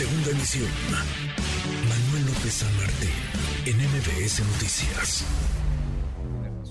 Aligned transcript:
Segunda 0.00 0.30
emisión. 0.30 0.70
Manuel 1.86 2.24
López 2.24 2.54
San 2.54 2.74
Martín, 2.78 3.10
en 3.66 3.76
MBS 3.76 4.40
Noticias. 4.46 5.26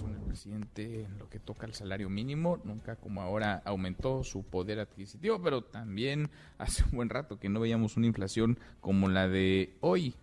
el 0.09 0.21
presidente 0.25 1.03
en 1.03 1.19
lo 1.19 1.29
que 1.29 1.37
toca 1.37 1.67
el 1.67 1.75
salario 1.75 2.09
mínimo, 2.09 2.59
nunca 2.63 2.95
como 2.95 3.21
ahora 3.21 3.61
aumentó 3.65 4.23
su 4.23 4.41
poder 4.41 4.79
adquisitivo, 4.79 5.39
pero 5.43 5.63
también 5.63 6.31
hace 6.57 6.83
un 6.85 6.89
buen 6.89 7.09
rato 7.09 7.39
que 7.39 7.49
no 7.49 7.59
veíamos 7.59 7.97
una 7.97 8.07
inflación 8.07 8.57
como 8.81 9.07
la 9.09 9.27
de 9.27 9.77
hoy, 9.81 10.15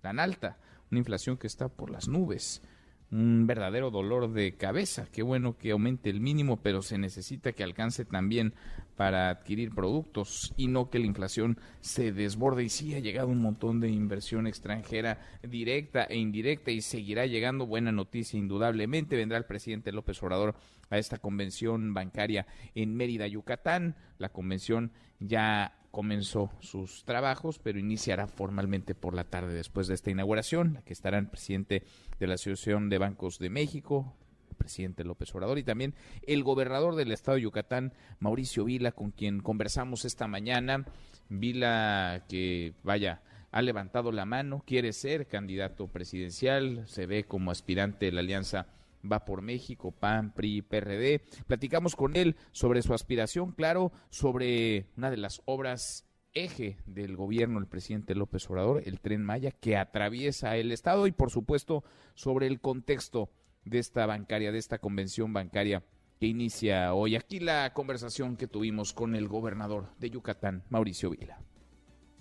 tan 0.00 0.18
alta, 0.18 0.56
una 0.90 1.00
inflación 1.00 1.36
que 1.36 1.48
está 1.48 1.68
por 1.68 1.90
las 1.90 2.08
nubes 2.08 2.62
un 3.14 3.46
verdadero 3.46 3.92
dolor 3.92 4.32
de 4.32 4.56
cabeza. 4.56 5.06
Qué 5.12 5.22
bueno 5.22 5.56
que 5.56 5.70
aumente 5.70 6.10
el 6.10 6.20
mínimo, 6.20 6.56
pero 6.56 6.82
se 6.82 6.98
necesita 6.98 7.52
que 7.52 7.62
alcance 7.62 8.04
también 8.04 8.54
para 8.96 9.30
adquirir 9.30 9.72
productos 9.72 10.52
y 10.56 10.66
no 10.66 10.90
que 10.90 10.98
la 10.98 11.06
inflación 11.06 11.56
se 11.80 12.10
desborde. 12.10 12.64
Y 12.64 12.68
sí 12.68 12.92
ha 12.94 12.98
llegado 12.98 13.28
un 13.28 13.40
montón 13.40 13.78
de 13.78 13.88
inversión 13.88 14.48
extranjera 14.48 15.20
directa 15.44 16.02
e 16.02 16.16
indirecta 16.16 16.72
y 16.72 16.80
seguirá 16.80 17.24
llegando. 17.26 17.66
Buena 17.66 17.92
noticia, 17.92 18.36
indudablemente. 18.36 19.14
Vendrá 19.14 19.38
el 19.38 19.44
presidente 19.44 19.92
López 19.92 20.20
Obrador 20.20 20.56
a 20.90 20.98
esta 20.98 21.18
convención 21.18 21.94
bancaria 21.94 22.48
en 22.74 22.96
Mérida, 22.96 23.28
Yucatán. 23.28 23.94
La 24.18 24.30
convención 24.30 24.90
ya 25.20 25.72
comenzó 25.94 26.50
sus 26.58 27.04
trabajos, 27.04 27.60
pero 27.60 27.78
iniciará 27.78 28.26
formalmente 28.26 28.96
por 28.96 29.14
la 29.14 29.22
tarde 29.22 29.54
después 29.54 29.86
de 29.86 29.94
esta 29.94 30.10
inauguración, 30.10 30.74
la 30.74 30.82
que 30.82 30.92
estará 30.92 31.18
el 31.18 31.28
presidente 31.28 31.84
de 32.18 32.26
la 32.26 32.34
Asociación 32.34 32.88
de 32.88 32.98
Bancos 32.98 33.38
de 33.38 33.48
México, 33.48 34.12
el 34.50 34.56
presidente 34.56 35.04
López 35.04 35.32
Obrador, 35.36 35.56
y 35.58 35.62
también 35.62 35.94
el 36.26 36.42
gobernador 36.42 36.96
del 36.96 37.12
estado 37.12 37.36
de 37.36 37.42
Yucatán, 37.42 37.92
Mauricio 38.18 38.64
Vila, 38.64 38.90
con 38.90 39.12
quien 39.12 39.38
conversamos 39.38 40.04
esta 40.04 40.26
mañana. 40.26 40.84
Vila, 41.28 42.24
que 42.28 42.74
vaya, 42.82 43.22
ha 43.52 43.62
levantado 43.62 44.10
la 44.10 44.24
mano, 44.24 44.64
quiere 44.66 44.92
ser 44.92 45.28
candidato 45.28 45.86
presidencial, 45.86 46.82
se 46.88 47.06
ve 47.06 47.22
como 47.22 47.52
aspirante 47.52 48.06
de 48.06 48.12
la 48.12 48.20
Alianza 48.20 48.66
va 49.10 49.24
por 49.24 49.42
México, 49.42 49.92
PAN, 49.92 50.32
PRI, 50.32 50.62
PRD. 50.62 51.22
Platicamos 51.46 51.96
con 51.96 52.16
él 52.16 52.36
sobre 52.52 52.82
su 52.82 52.94
aspiración, 52.94 53.52
claro, 53.52 53.92
sobre 54.10 54.86
una 54.96 55.10
de 55.10 55.16
las 55.16 55.42
obras 55.44 56.06
eje 56.32 56.78
del 56.86 57.16
gobierno 57.16 57.60
del 57.60 57.68
presidente 57.68 58.14
López 58.14 58.48
Obrador, 58.50 58.82
el 58.84 59.00
tren 59.00 59.22
Maya, 59.24 59.52
que 59.52 59.76
atraviesa 59.76 60.56
el 60.56 60.72
Estado 60.72 61.06
y 61.06 61.12
por 61.12 61.30
supuesto 61.30 61.84
sobre 62.14 62.46
el 62.46 62.60
contexto 62.60 63.30
de 63.64 63.78
esta 63.78 64.04
bancaria, 64.06 64.52
de 64.52 64.58
esta 64.58 64.78
convención 64.78 65.32
bancaria 65.32 65.84
que 66.20 66.26
inicia 66.26 66.92
hoy. 66.94 67.16
Aquí 67.16 67.40
la 67.40 67.72
conversación 67.72 68.36
que 68.36 68.48
tuvimos 68.48 68.92
con 68.92 69.14
el 69.14 69.28
gobernador 69.28 69.94
de 69.98 70.10
Yucatán, 70.10 70.64
Mauricio 70.68 71.10
Vila. 71.10 71.38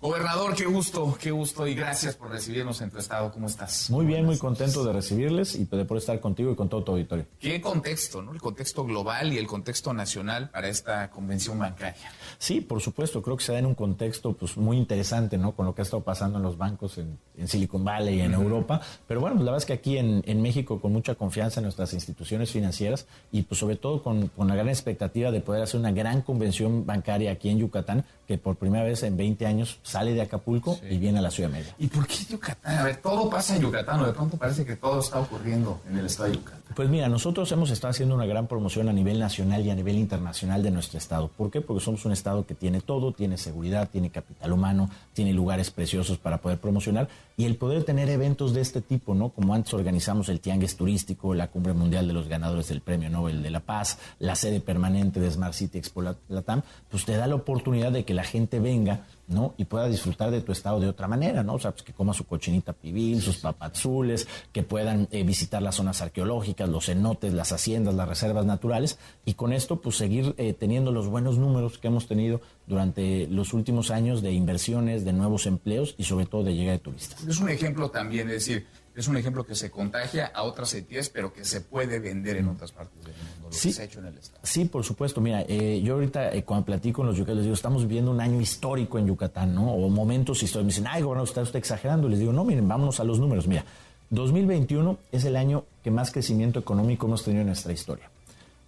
Gobernador, 0.04 0.54
qué 0.54 0.66
gusto, 0.66 1.18
qué 1.18 1.32
gusto 1.32 1.66
y 1.66 1.76
gracias 1.76 2.18
por 2.18 2.30
recibirnos 2.30 2.82
en 2.82 2.92
tu 2.92 2.98
estado. 2.98 3.32
¿Cómo 3.32 3.48
estás? 3.48 3.90
Muy 3.90 4.06
bien, 4.06 4.26
muy 4.26 4.38
contento 4.38 4.84
de 4.84 4.92
recibirles 4.92 5.56
y 5.56 5.64
de 5.64 5.86
poder 5.86 6.02
estar 6.02 6.20
contigo 6.20 6.52
y 6.52 6.56
con 6.58 6.68
todo 6.68 6.84
tu 6.84 6.92
auditorio. 6.92 7.26
¿Qué 7.40 7.62
contexto, 7.62 8.22
no? 8.22 8.34
El 8.34 8.42
contexto 8.42 8.84
global 8.84 9.31
y 9.31 9.38
el 9.38 9.48
contexto 9.48 9.94
nacional 9.94 10.50
para 10.50 10.68
esta 10.68 11.09
convención 11.09 11.58
bancaria. 11.58 12.12
Sí, 12.38 12.59
por 12.59 12.81
supuesto, 12.81 13.22
creo 13.22 13.38
que 13.38 13.46
se 13.46 13.54
da 13.54 13.59
en 13.59 13.66
un 13.66 13.76
contexto 13.76 14.34
pues 14.34 14.58
muy 14.58 14.76
interesante, 14.76 15.38
¿no? 15.38 15.56
Con 15.56 15.68
lo 15.68 15.74
que 15.74 15.84
ha 15.84 15.86
estado 15.86 16.04
pasando 16.04 16.38
en 16.38 16.44
los 16.44 16.58
bancos 16.58 16.98
en, 16.98 17.18
Silicon 17.48 17.86
Valley 17.86 18.18
y 18.18 18.22
en 18.22 18.34
Europa. 18.34 18.81
Pero 19.08 19.22
bueno, 19.22 19.38
la 19.38 19.52
verdad 19.52 19.59
es 19.59 19.66
que 19.66 19.74
aquí 19.74 19.98
en, 19.98 20.42
México 20.42 20.81
con 20.81 20.92
mucha 20.92 21.16
confianza 21.16 21.62
en 21.62 21.64
nuestras 21.64 21.94
instituciones 21.94 22.52
financieras 22.52 23.08
y 23.31 23.44
pues 23.44 23.58
sobre 23.58 23.78
todo 23.78 24.04
con, 24.04 24.28
con 24.28 24.50
la 24.50 24.56
gran 24.56 24.68
expectativa 24.68 25.31
de 25.31 25.40
poder 25.40 25.64
hacer 25.64 25.80
una 25.80 25.94
gran 25.94 26.24
convención 26.24 26.86
bancaria 26.86 27.31
aquí 27.31 27.48
en 27.48 27.59
Yucatán, 27.59 28.04
que 28.28 28.38
por 28.38 28.58
primera 28.58 28.84
vez 28.84 29.02
en 29.04 29.16
20 29.16 29.46
años 29.46 29.80
sale 29.94 30.16
de 30.16 30.24
Acapulco 30.24 30.80
y 30.90 30.98
viene 30.98 31.20
a 31.20 31.22
la 31.22 31.30
Ciudad 31.30 31.52
Media. 31.52 31.76
¿Y 31.78 31.86
por 31.86 32.08
qué 32.08 32.16
Yucatán? 32.28 32.78
A 32.80 32.84
ver, 32.84 32.98
todo 32.98 33.30
pasa 33.30 33.56
en 33.56 33.62
Yucatán, 33.62 34.00
o 34.00 34.08
de 34.08 34.14
pronto 34.14 34.38
parece 34.38 34.66
que 34.66 34.76
todo 34.76 35.00
está 35.00 35.20
ocurriendo 35.20 35.82
en 35.88 36.00
el 36.00 36.08
estado 36.08 36.30
de 36.30 36.38
Yucatán. 36.38 36.64
Pues 36.76 36.90
mira, 36.90 37.08
nosotros 37.08 37.52
hemos 37.52 37.70
estado 37.70 37.92
haciendo 37.92 38.16
una 38.16 38.26
gran 38.26 38.48
promoción 38.48 38.90
a 38.90 38.94
nivel 38.94 39.20
nacional 39.20 39.64
y 39.64 39.70
a 39.70 39.76
nivel 39.76 39.98
internacional 39.98 40.64
de 40.64 40.72
nuestro 40.72 40.98
estado. 40.98 41.28
¿Por 41.28 41.52
qué? 41.52 41.62
Porque 41.62 41.84
somos 41.84 42.03
un 42.06 42.12
estado 42.12 42.48
que 42.48 42.56
tiene 42.56 42.82
todo, 42.82 43.12
tiene 43.12 43.38
seguridad, 43.38 43.88
tiene 43.92 44.09
capital 44.09 44.52
humano, 44.52 44.90
tiene 45.14 45.32
lugares 45.32 45.70
preciosos 45.70 46.18
para 46.18 46.40
poder 46.40 46.58
promocionar 46.58 47.08
y 47.38 47.46
el 47.46 47.58
poder 47.58 47.84
tener 47.84 48.09
eventos 48.09 48.56
de 48.56 48.62
este 48.62 48.82
tipo, 48.82 49.14
¿no? 49.14 49.30
Como 49.30 49.53
antes 49.53 49.76
organizamos 49.76 50.30
el 50.30 50.40
Tianguis 50.40 50.76
Turístico, 50.76 51.36
la 51.36 51.50
Cumbre 51.50 51.74
Mundial 51.74 52.08
de 52.08 52.14
los 52.14 52.28
Ganadores 52.28 52.68
del 52.70 52.82
Premio 52.82 53.12
Nobel 53.12 53.44
de 53.44 53.52
la 53.52 53.59
Paz, 53.59 54.00
la 54.18 54.36
sede 54.36 54.59
permanente 54.59 55.20
de 55.20 55.30
Smart 55.30 55.53
City 55.53 55.78
Expo 55.78 56.02
Latam, 56.02 56.64
pues 56.90 57.06
te 57.06 57.16
da 57.16 57.28
la 57.28 57.36
oportunidad 57.36 57.92
de 57.92 58.06
que 58.06 58.16
la 58.16 58.24
gente 58.24 58.59
venga 58.59 59.02
¿no? 59.28 59.53
Y 59.57 59.66
pueda 59.66 59.88
disfrutar 59.88 60.31
de 60.31 60.41
tu 60.41 60.51
estado 60.51 60.79
de 60.79 60.88
otra 60.88 61.07
manera, 61.07 61.44
¿no? 61.44 61.56
O 61.56 61.59
sea, 61.59 61.72
pues 61.72 61.84
que 61.84 61.94
coma 61.94 62.13
su 62.13 62.25
cochinita 62.25 62.73
pibil, 62.73 63.22
sus 63.22 63.38
papazules, 63.38 64.28
que 64.51 64.63
puedan 64.63 65.07
eh, 65.11 65.23
visitar 65.23 65.61
las 65.61 65.75
zonas 65.75 66.01
arqueológicas, 66.01 66.69
los 66.69 66.85
cenotes, 66.85 67.34
las 67.34 67.51
haciendas, 67.51 67.95
las 67.95 68.07
reservas 68.07 68.45
naturales, 68.45 68.97
y 69.25 69.34
con 69.35 69.53
esto, 69.53 69.81
pues 69.81 69.97
seguir 69.97 70.35
eh, 70.38 70.53
teniendo 70.53 70.91
los 70.91 71.07
buenos 71.07 71.38
números 71.38 71.78
que 71.78 71.88
hemos 71.88 72.07
tenido 72.07 72.41
durante 72.67 73.28
los 73.28 73.53
últimos 73.53 73.91
años 73.91 74.22
de 74.22 74.31
inversiones, 74.31 75.06
de 75.06 75.13
nuevos 75.13 75.45
empleos 75.45 75.95
y 75.97 76.03
sobre 76.03 76.25
todo 76.25 76.44
de 76.44 76.55
llegada 76.55 76.78
de 76.78 76.84
turistas. 76.84 77.23
Es 77.23 77.40
un 77.40 77.50
ejemplo 77.50 77.90
también, 77.90 78.28
es 78.29 78.45
decir, 78.45 78.66
es 78.96 79.08
un 79.08 79.18
ejemplo 79.18 79.46
que 79.46 79.56
se 79.56 79.72
contagia 79.72 80.28
a 80.28 80.44
otras 80.44 80.74
entidades, 80.76 81.09
pero 81.09 81.34
que 81.34 81.44
se 81.44 81.62
puede 81.62 82.00
vender 82.00 82.38
en 82.38 82.48
otras 82.48 82.72
partes 82.72 83.04
del 83.04 83.16
mundo, 83.16 83.48
lo 83.48 83.52
sí, 83.52 83.70
que 83.70 83.74
se 83.74 83.81
ha 83.81 83.86
hecho 83.86 84.00
en 84.00 84.06
el 84.06 84.18
Estado. 84.18 84.40
Sí, 84.44 84.66
por 84.66 84.84
supuesto. 84.84 85.20
Mira, 85.20 85.44
eh, 85.48 85.81
yo 85.84 85.96
ahorita 85.96 86.31
eh, 86.34 86.44
cuando 86.44 86.66
platico 86.66 86.98
con 86.98 87.08
los 87.08 87.16
yucatecos, 87.16 87.38
les 87.38 87.46
digo, 87.46 87.56
estamos 87.56 87.88
viviendo 87.88 88.12
un 88.12 88.22
año 88.22 88.40
histórico 88.40 89.00
en 89.00 89.08
Yucatán, 89.08 89.56
¿no? 89.56 89.74
O 89.74 89.90
momentos 89.90 90.44
históricos. 90.44 90.66
Me 90.66 90.72
dicen, 90.74 90.88
ay, 90.88 91.02
gobernador, 91.02 91.28
está 91.28 91.42
usted 91.42 91.58
exagerando. 91.58 92.08
Les 92.08 92.20
digo, 92.20 92.32
no, 92.34 92.44
miren, 92.44 92.68
vámonos 92.68 93.00
a 93.00 93.03
los 93.03 93.20
números. 93.20 93.48
Mira, 93.48 93.66
2021 94.12 94.98
es 95.12 95.26
el 95.26 95.36
año 95.36 95.66
que 95.84 95.90
más 95.90 96.12
crecimiento 96.12 96.59
económico 96.59 97.08
hemos 97.08 97.24
tenido 97.24 97.42
en 97.42 97.48
nuestra 97.48 97.74
historia. 97.74 98.12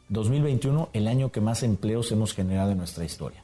2021, 0.10 0.90
el 0.94 1.08
año 1.08 1.32
que 1.32 1.42
más 1.42 1.62
empleos 1.62 2.12
hemos 2.12 2.34
generado 2.34 2.72
en 2.72 2.80
nuestra 2.80 3.06
historia. 3.06 3.44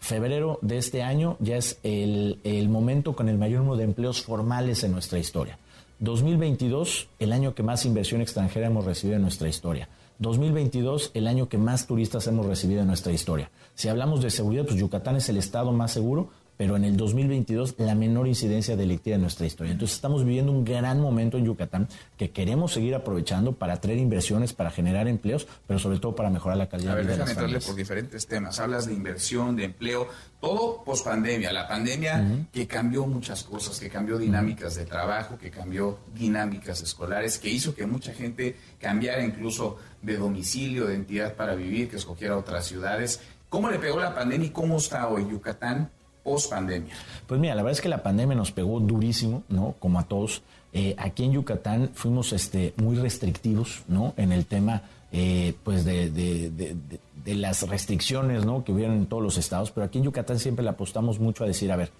Febrero 0.00 0.58
de 0.62 0.78
este 0.78 1.02
año 1.02 1.36
ya 1.40 1.56
es 1.56 1.78
el, 1.82 2.40
el 2.44 2.68
momento 2.68 3.14
con 3.14 3.28
el 3.28 3.38
mayor 3.38 3.60
número 3.60 3.76
de 3.76 3.84
empleos 3.84 4.22
formales 4.22 4.82
en 4.84 4.92
nuestra 4.92 5.18
historia. 5.18 5.58
2022, 5.98 7.08
el 7.18 7.32
año 7.32 7.54
que 7.54 7.62
más 7.62 7.86
inversión 7.86 8.20
extranjera 8.20 8.66
hemos 8.66 8.84
recibido 8.84 9.16
en 9.16 9.22
nuestra 9.22 9.48
historia. 9.48 9.88
2022, 10.18 11.10
el 11.14 11.26
año 11.26 11.48
que 11.48 11.56
más 11.56 11.86
turistas 11.86 12.26
hemos 12.26 12.44
recibido 12.44 12.82
en 12.82 12.86
nuestra 12.86 13.12
historia. 13.12 13.50
Si 13.74 13.88
hablamos 13.88 14.22
de 14.22 14.30
seguridad, 14.30 14.64
pues 14.64 14.76
Yucatán 14.76 15.16
es 15.16 15.28
el 15.30 15.38
estado 15.38 15.72
más 15.72 15.92
seguro, 15.92 16.28
pero 16.56 16.76
en 16.76 16.84
el 16.84 16.96
2022 16.96 17.74
la 17.78 17.94
menor 17.94 18.26
incidencia 18.28 18.76
delictiva 18.76 19.16
en 19.16 19.22
nuestra 19.22 19.46
historia. 19.46 19.72
Entonces 19.72 19.96
estamos 19.96 20.24
viviendo 20.24 20.52
un 20.52 20.64
gran 20.64 21.00
momento 21.00 21.36
en 21.38 21.44
Yucatán 21.44 21.88
que 22.16 22.30
queremos 22.30 22.72
seguir 22.72 22.94
aprovechando 22.94 23.52
para 23.52 23.74
atraer 23.74 23.98
inversiones, 23.98 24.52
para 24.52 24.70
generar 24.70 25.08
empleos, 25.08 25.46
pero 25.66 25.78
sobre 25.78 25.98
todo 25.98 26.14
para 26.14 26.30
mejorar 26.30 26.56
la 26.56 26.68
calidad 26.68 26.96
de 26.96 27.02
vida 27.02 27.12
de 27.12 27.18
las 27.18 27.34
familias. 27.34 27.66
por 27.66 27.74
diferentes 27.74 28.26
temas. 28.26 28.58
Hablas 28.58 28.86
de 28.86 28.94
inversión, 28.94 29.56
de 29.56 29.64
empleo, 29.64 30.08
todo 30.40 30.82
post 30.84 31.04
pandemia. 31.04 31.52
La 31.52 31.68
pandemia 31.68 32.46
que 32.52 32.66
cambió 32.66 33.06
muchas 33.06 33.42
cosas, 33.44 33.78
que 33.78 33.88
cambió 33.88 34.18
dinámicas 34.18 34.74
de 34.74 34.86
trabajo, 34.86 35.38
que 35.38 35.50
cambió 35.50 35.98
dinámicas 36.14 36.82
escolares, 36.82 37.38
que 37.38 37.48
hizo 37.48 37.74
que 37.74 37.86
mucha 37.86 38.12
gente 38.12 38.56
cambiara 38.80 39.22
incluso 39.22 39.78
de 40.02 40.16
domicilio, 40.16 40.86
de 40.86 40.94
entidad 40.94 41.34
para 41.34 41.54
vivir, 41.54 41.88
que 41.90 41.96
escogiera 41.96 42.36
otras 42.36 42.66
ciudades. 42.66 43.20
¿Cómo 43.48 43.70
le 43.70 43.78
pegó 43.78 44.00
la 44.00 44.14
pandemia 44.14 44.48
y 44.48 44.50
cómo 44.50 44.76
está 44.76 45.08
hoy 45.08 45.26
Yucatán 45.30 45.90
post 46.26 46.50
pandemia? 46.50 46.92
Pues 47.26 47.40
mira, 47.40 47.54
la 47.54 47.62
verdad 47.62 47.78
es 47.78 47.80
que 47.80 47.88
la 47.88 48.02
pandemia 48.02 48.34
nos 48.34 48.50
pegó 48.50 48.80
durísimo, 48.80 49.44
¿no? 49.48 49.76
Como 49.78 50.00
a 50.00 50.02
todos. 50.02 50.42
Eh, 50.72 50.94
aquí 50.98 51.24
en 51.24 51.32
Yucatán 51.32 51.90
fuimos 51.94 52.32
este, 52.32 52.74
muy 52.76 52.96
restrictivos, 52.96 53.84
¿no? 53.86 54.12
En 54.16 54.32
el 54.32 54.44
tema, 54.44 54.82
eh, 55.12 55.54
pues, 55.62 55.84
de, 55.84 56.10
de, 56.10 57.34
las 57.34 57.68
restricciones, 57.68 58.44
¿no? 58.44 58.64
Que 58.64 58.72
hubieron 58.72 58.96
en 58.96 59.06
todos 59.06 59.22
los 59.22 59.38
estados, 59.38 59.70
pero 59.70 59.86
aquí 59.86 59.98
en 59.98 60.04
Yucatán 60.04 60.38
siempre 60.38 60.62
le 60.64 60.70
apostamos 60.70 61.18
mucho 61.18 61.44
a 61.44 61.46
decir, 61.46 61.72
a 61.72 61.76
ver, 61.76 61.90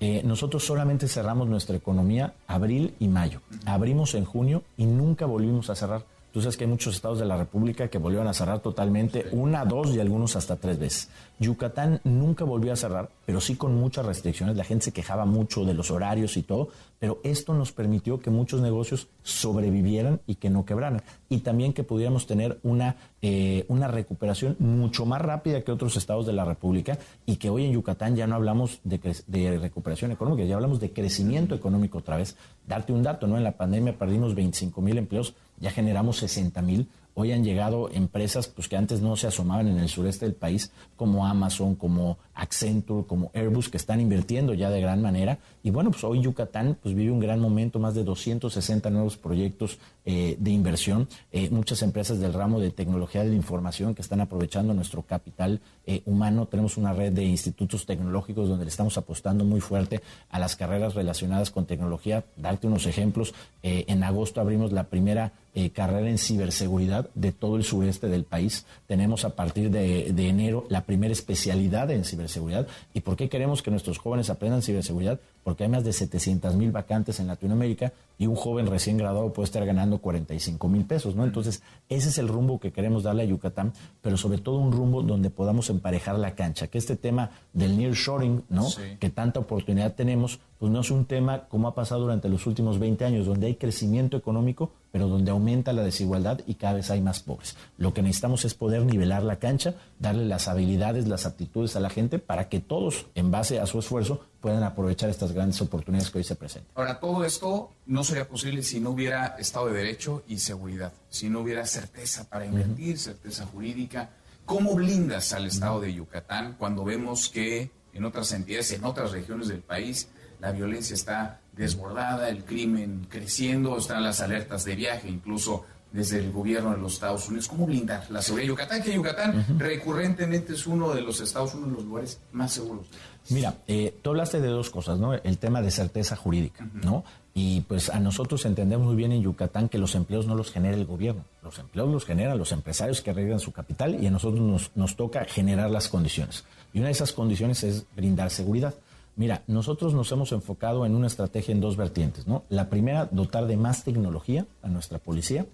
eh, 0.00 0.22
nosotros 0.24 0.64
solamente 0.64 1.08
cerramos 1.08 1.48
nuestra 1.48 1.76
economía 1.76 2.34
abril 2.46 2.94
y 3.00 3.08
mayo. 3.08 3.40
Abrimos 3.66 4.14
en 4.14 4.24
junio 4.24 4.62
y 4.76 4.86
nunca 4.86 5.26
volvimos 5.26 5.70
a 5.70 5.74
cerrar. 5.74 6.04
Tú 6.38 6.42
sabes 6.42 6.56
que 6.56 6.62
hay 6.62 6.70
muchos 6.70 6.94
estados 6.94 7.18
de 7.18 7.24
la 7.24 7.36
República 7.36 7.88
que 7.88 7.98
volvieron 7.98 8.28
a 8.28 8.32
cerrar 8.32 8.60
totalmente, 8.60 9.26
una, 9.32 9.64
dos 9.64 9.92
y 9.92 9.98
algunos 9.98 10.36
hasta 10.36 10.54
tres 10.54 10.78
veces. 10.78 11.08
Yucatán 11.40 12.00
nunca 12.04 12.44
volvió 12.44 12.72
a 12.72 12.76
cerrar, 12.76 13.10
pero 13.26 13.40
sí 13.40 13.56
con 13.56 13.74
muchas 13.74 14.06
restricciones. 14.06 14.56
La 14.56 14.62
gente 14.62 14.84
se 14.84 14.92
quejaba 14.92 15.24
mucho 15.24 15.64
de 15.64 15.74
los 15.74 15.90
horarios 15.90 16.36
y 16.36 16.44
todo, 16.44 16.68
pero 17.00 17.18
esto 17.24 17.54
nos 17.54 17.72
permitió 17.72 18.20
que 18.20 18.30
muchos 18.30 18.60
negocios 18.60 19.08
sobrevivieran 19.24 20.20
y 20.28 20.36
que 20.36 20.48
no 20.48 20.64
quebraran. 20.64 21.02
Y 21.28 21.38
también 21.38 21.72
que 21.72 21.82
pudiéramos 21.82 22.28
tener 22.28 22.60
una, 22.62 22.94
eh, 23.20 23.64
una 23.66 23.88
recuperación 23.88 24.54
mucho 24.60 25.06
más 25.06 25.20
rápida 25.20 25.62
que 25.62 25.72
otros 25.72 25.96
estados 25.96 26.24
de 26.24 26.34
la 26.34 26.44
República 26.44 26.98
y 27.26 27.34
que 27.36 27.50
hoy 27.50 27.64
en 27.64 27.72
Yucatán 27.72 28.14
ya 28.14 28.28
no 28.28 28.36
hablamos 28.36 28.78
de, 28.84 29.00
de 29.26 29.58
recuperación 29.58 30.12
económica, 30.12 30.44
ya 30.44 30.54
hablamos 30.54 30.78
de 30.78 30.92
crecimiento 30.92 31.56
económico 31.56 31.98
otra 31.98 32.16
vez. 32.16 32.36
Darte 32.64 32.92
un 32.92 33.02
dato, 33.02 33.26
¿no? 33.26 33.36
En 33.36 33.42
la 33.42 33.56
pandemia 33.56 33.98
perdimos 33.98 34.36
25 34.36 34.80
mil 34.80 34.98
empleos 34.98 35.34
ya 35.60 35.70
generamos 35.70 36.18
60 36.18 36.62
mil. 36.62 36.88
Hoy 37.14 37.32
han 37.32 37.42
llegado 37.42 37.90
empresas 37.90 38.46
pues, 38.46 38.68
que 38.68 38.76
antes 38.76 39.00
no 39.00 39.16
se 39.16 39.26
asomaban 39.26 39.66
en 39.66 39.78
el 39.78 39.88
sureste 39.88 40.24
del 40.24 40.36
país, 40.36 40.70
como 40.94 41.26
Amazon, 41.26 41.74
como 41.74 42.18
Accenture, 42.32 43.06
como 43.08 43.32
Airbus, 43.34 43.68
que 43.68 43.76
están 43.76 44.00
invirtiendo 44.00 44.54
ya 44.54 44.70
de 44.70 44.80
gran 44.80 45.02
manera. 45.02 45.38
Y 45.64 45.70
bueno, 45.70 45.90
pues 45.90 46.04
hoy 46.04 46.22
Yucatán 46.22 46.78
pues, 46.80 46.94
vive 46.94 47.10
un 47.10 47.18
gran 47.18 47.40
momento, 47.40 47.80
más 47.80 47.96
de 47.96 48.04
260 48.04 48.88
nuevos 48.90 49.16
proyectos 49.16 49.78
eh, 50.10 50.36
de 50.38 50.52
inversión, 50.52 51.06
eh, 51.32 51.50
muchas 51.50 51.82
empresas 51.82 52.18
del 52.18 52.32
ramo 52.32 52.60
de 52.60 52.70
tecnología 52.70 53.22
de 53.22 53.28
la 53.28 53.34
información 53.34 53.94
que 53.94 54.00
están 54.00 54.22
aprovechando 54.22 54.72
nuestro 54.72 55.02
capital 55.02 55.60
eh, 55.86 56.00
humano. 56.06 56.46
Tenemos 56.46 56.78
una 56.78 56.94
red 56.94 57.12
de 57.12 57.24
institutos 57.24 57.84
tecnológicos 57.84 58.48
donde 58.48 58.64
le 58.64 58.70
estamos 58.70 58.96
apostando 58.96 59.44
muy 59.44 59.60
fuerte 59.60 60.00
a 60.30 60.38
las 60.38 60.56
carreras 60.56 60.94
relacionadas 60.94 61.50
con 61.50 61.66
tecnología. 61.66 62.24
Darte 62.38 62.66
unos 62.66 62.86
ejemplos, 62.86 63.34
en 63.62 64.02
agosto 64.02 64.40
abrimos 64.40 64.72
la 64.72 64.84
primera 64.84 65.32
carrera 65.74 66.08
en 66.08 66.16
ciberseguridad 66.16 67.10
de 67.14 67.32
todo 67.32 67.56
el 67.56 67.64
sureste 67.64 68.08
del 68.08 68.24
país. 68.24 68.64
Tenemos 68.86 69.26
a 69.26 69.36
partir 69.36 69.70
de, 69.70 70.12
de, 70.14 70.28
enero 70.28 70.64
la 70.70 70.84
primera 70.84 71.12
especialidad 71.12 71.90
en 71.90 72.04
ciberseguridad. 72.04 72.66
¿Y 72.94 73.00
por 73.00 73.16
qué 73.16 73.28
queremos 73.28 73.60
que 73.60 73.70
nuestros 73.70 73.98
jóvenes 73.98 74.30
aprendan 74.30 74.62
ciberseguridad? 74.62 75.20
Porque 75.44 75.64
hay 75.64 75.70
más 75.70 75.84
de 75.84 75.92
700 75.92 76.54
mil 76.56 76.72
vacantes 76.72 77.20
en 77.20 77.26
Latinoamérica 77.26 77.92
y 78.18 78.26
un 78.26 78.34
joven 78.34 78.66
recién 78.66 78.96
graduado 78.96 79.32
puede 79.32 79.44
estar 79.44 79.64
ganando 79.64 79.98
45 79.98 80.68
mil 80.68 80.84
pesos, 80.84 81.14
¿no? 81.14 81.24
Entonces, 81.24 81.62
ese 81.88 82.08
es 82.08 82.18
el 82.18 82.28
rumbo 82.28 82.58
que 82.58 82.72
queremos 82.72 83.04
darle 83.04 83.22
a 83.22 83.26
Yucatán, 83.26 83.72
pero 84.02 84.16
sobre 84.16 84.38
todo 84.38 84.58
un 84.58 84.72
rumbo 84.72 85.02
donde 85.02 85.30
podamos 85.30 85.70
emparejar 85.70 86.18
la 86.18 86.34
cancha, 86.34 86.66
que 86.66 86.78
este 86.78 86.96
tema 86.96 87.30
del 87.52 87.78
nearshoring, 87.78 88.44
¿no? 88.48 88.66
Que 88.98 89.10
tanta 89.10 89.40
oportunidad 89.40 89.94
tenemos, 89.94 90.40
pues 90.58 90.72
no 90.72 90.80
es 90.80 90.90
un 90.90 91.04
tema 91.04 91.44
como 91.48 91.68
ha 91.68 91.74
pasado 91.74 92.02
durante 92.02 92.28
los 92.28 92.46
últimos 92.46 92.78
20 92.78 93.04
años, 93.04 93.26
donde 93.26 93.46
hay 93.46 93.54
crecimiento 93.54 94.16
económico, 94.16 94.72
pero 94.90 95.06
donde 95.06 95.30
aumenta 95.30 95.72
la 95.72 95.82
desigualdad 95.82 96.40
y 96.46 96.54
cada 96.54 96.74
vez 96.74 96.90
hay 96.90 97.00
más 97.00 97.20
pobres. 97.20 97.56
Lo 97.76 97.94
que 97.94 98.02
necesitamos 98.02 98.44
es 98.44 98.54
poder 98.54 98.84
nivelar 98.84 99.22
la 99.22 99.38
cancha, 99.38 99.74
darle 99.98 100.24
las 100.24 100.48
habilidades, 100.48 101.06
las 101.06 101.26
aptitudes 101.26 101.76
a 101.76 101.80
la 101.80 101.90
gente 101.90 102.18
para 102.18 102.48
que 102.48 102.60
todos, 102.60 103.06
en 103.14 103.30
base 103.30 103.60
a 103.60 103.66
su 103.66 103.78
esfuerzo, 103.78 104.20
puedan 104.40 104.62
aprovechar 104.62 105.10
estas 105.10 105.32
grandes 105.32 105.60
oportunidades 105.60 106.10
que 106.10 106.18
hoy 106.18 106.24
se 106.24 106.36
presentan. 106.36 106.72
Ahora, 106.74 106.98
todo 106.98 107.24
esto 107.24 107.70
no 107.86 108.02
sería 108.02 108.28
posible 108.28 108.62
si 108.62 108.80
no 108.80 108.90
hubiera 108.90 109.36
Estado 109.38 109.66
de 109.66 109.74
Derecho 109.74 110.22
y 110.26 110.38
seguridad, 110.38 110.92
si 111.08 111.28
no 111.28 111.40
hubiera 111.40 111.66
certeza 111.66 112.28
para 112.28 112.46
invertir, 112.46 112.98
certeza 112.98 113.46
jurídica. 113.46 114.10
¿Cómo 114.44 114.74
blindas 114.74 115.32
al 115.34 115.46
Estado 115.46 115.80
de 115.80 115.92
Yucatán 115.92 116.56
cuando 116.58 116.84
vemos 116.84 117.28
que 117.28 117.70
en 117.92 118.04
otras 118.04 118.32
entidades, 118.32 118.72
en 118.72 118.84
otras 118.84 119.10
regiones 119.10 119.48
del 119.48 119.60
país, 119.60 120.08
la 120.40 120.52
violencia 120.52 120.94
está 120.94 121.40
desbordada, 121.56 122.28
el 122.28 122.44
crimen 122.44 123.06
creciendo, 123.08 123.76
están 123.76 124.02
las 124.02 124.20
alertas 124.20 124.64
de 124.64 124.76
viaje, 124.76 125.08
incluso 125.08 125.64
desde 125.92 126.18
el 126.18 126.32
gobierno 126.32 126.72
de 126.72 126.78
los 126.78 126.94
Estados 126.94 127.28
Unidos. 127.28 127.48
¿Cómo 127.48 127.66
blindar 127.66 128.06
la 128.10 128.22
seguridad 128.22 128.44
de 128.44 128.48
Yucatán? 128.48 128.82
Que 128.82 128.94
Yucatán 128.94 129.58
recurrentemente 129.58 130.52
es 130.52 130.66
uno 130.66 130.94
de 130.94 131.00
los 131.00 131.20
estados, 131.20 131.54
uno 131.54 131.66
de 131.66 131.72
los 131.72 131.84
lugares 131.84 132.20
más 132.32 132.52
seguros. 132.52 132.86
Mira, 133.30 133.54
eh, 133.66 133.94
tú 134.02 134.10
hablaste 134.10 134.40
de 134.40 134.48
dos 134.48 134.70
cosas, 134.70 134.98
¿no? 134.98 135.14
El 135.14 135.38
tema 135.38 135.60
de 135.60 135.70
certeza 135.70 136.16
jurídica, 136.16 136.66
¿no? 136.72 137.04
Y 137.34 137.60
pues 137.62 137.90
a 137.90 138.00
nosotros 138.00 138.44
entendemos 138.46 138.86
muy 138.86 138.96
bien 138.96 139.12
en 139.12 139.22
Yucatán 139.22 139.68
que 139.68 139.78
los 139.78 139.94
empleos 139.94 140.26
no 140.26 140.34
los 140.34 140.50
genera 140.50 140.76
el 140.76 140.86
gobierno. 140.86 141.24
Los 141.42 141.58
empleos 141.58 141.88
los 141.90 142.04
generan 142.04 142.38
los 142.38 142.52
empresarios 142.52 143.00
que 143.00 143.10
arreglan 143.10 143.38
su 143.38 143.52
capital 143.52 144.02
y 144.02 144.06
a 144.06 144.10
nosotros 144.10 144.40
nos, 144.40 144.70
nos 144.74 144.96
toca 144.96 145.24
generar 145.24 145.70
las 145.70 145.88
condiciones. 145.88 146.44
Y 146.72 146.78
una 146.78 146.88
de 146.88 146.92
esas 146.92 147.12
condiciones 147.12 147.62
es 147.64 147.84
brindar 147.94 148.30
seguridad. 148.30 148.74
Mira, 149.18 149.42
nosotros 149.48 149.94
nos 149.94 150.12
hemos 150.12 150.30
enfocado 150.30 150.86
en 150.86 150.94
una 150.94 151.08
estrategia 151.08 151.50
en 151.50 151.60
dos 151.60 151.76
vertientes, 151.76 152.28
¿no? 152.28 152.44
La 152.50 152.70
primera, 152.70 153.08
dotar 153.10 153.48
de 153.48 153.56
más 153.56 153.82
tecnología 153.82 154.46
a 154.62 154.68
nuestra 154.68 155.00
policía. 155.00 155.44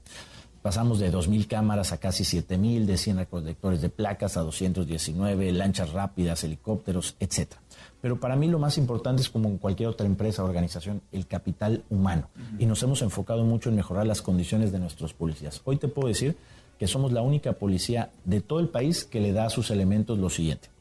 Pasamos 0.61 0.99
de 0.99 1.11
2.000 1.11 1.47
cámaras 1.47 1.91
a 1.91 1.97
casi 1.97 2.25
7.000, 2.25 2.85
de 2.85 2.99
100 2.99 3.17
recolectores 3.17 3.81
de 3.81 3.89
placas 3.89 4.37
a 4.37 4.43
219, 4.43 5.51
lanchas 5.53 5.95
rápidas, 5.95 6.45
helicópteros, 6.45 7.17
etc. 7.21 7.55
Pero 8.03 8.21
para 8.21 8.37
mí 8.37 8.49
lo 8.49 8.59
más 8.59 8.77
importante 8.77 9.23
es 9.23 9.31
como 9.31 9.49
en 9.49 9.57
cualquier 9.57 9.89
otra 9.89 10.07
empresa 10.07 10.43
o 10.43 10.47
organización, 10.47 11.01
el 11.11 11.27
capital 11.27 11.85
humano. 11.89 12.29
Y 12.59 12.67
nos 12.67 12.83
hemos 12.83 13.01
enfocado 13.01 13.45
mucho 13.45 13.71
en 13.71 13.77
mejorar 13.77 14.07
las 14.07 14.21
condiciones 14.21 14.73
de 14.73 14.79
nuestros 14.79 15.15
policías. 15.15 15.63
Hoy 15.65 15.79
te 15.79 15.89
puedo 15.89 16.09
decir 16.09 16.37
que 16.79 16.87
somos 16.87 17.13
la 17.13 17.23
única 17.23 17.55
policía 17.55 18.11
de 18.27 18.43
todo 18.43 18.61
el 18.61 18.69
país 18.69 19.07
que 19.07 19.21
le 19.21 19.33
da 19.33 19.47
a 19.47 19.51
sus 19.51 19.71
elementos 19.71 20.19
lo 20.19 20.29
siguiente 20.29 20.74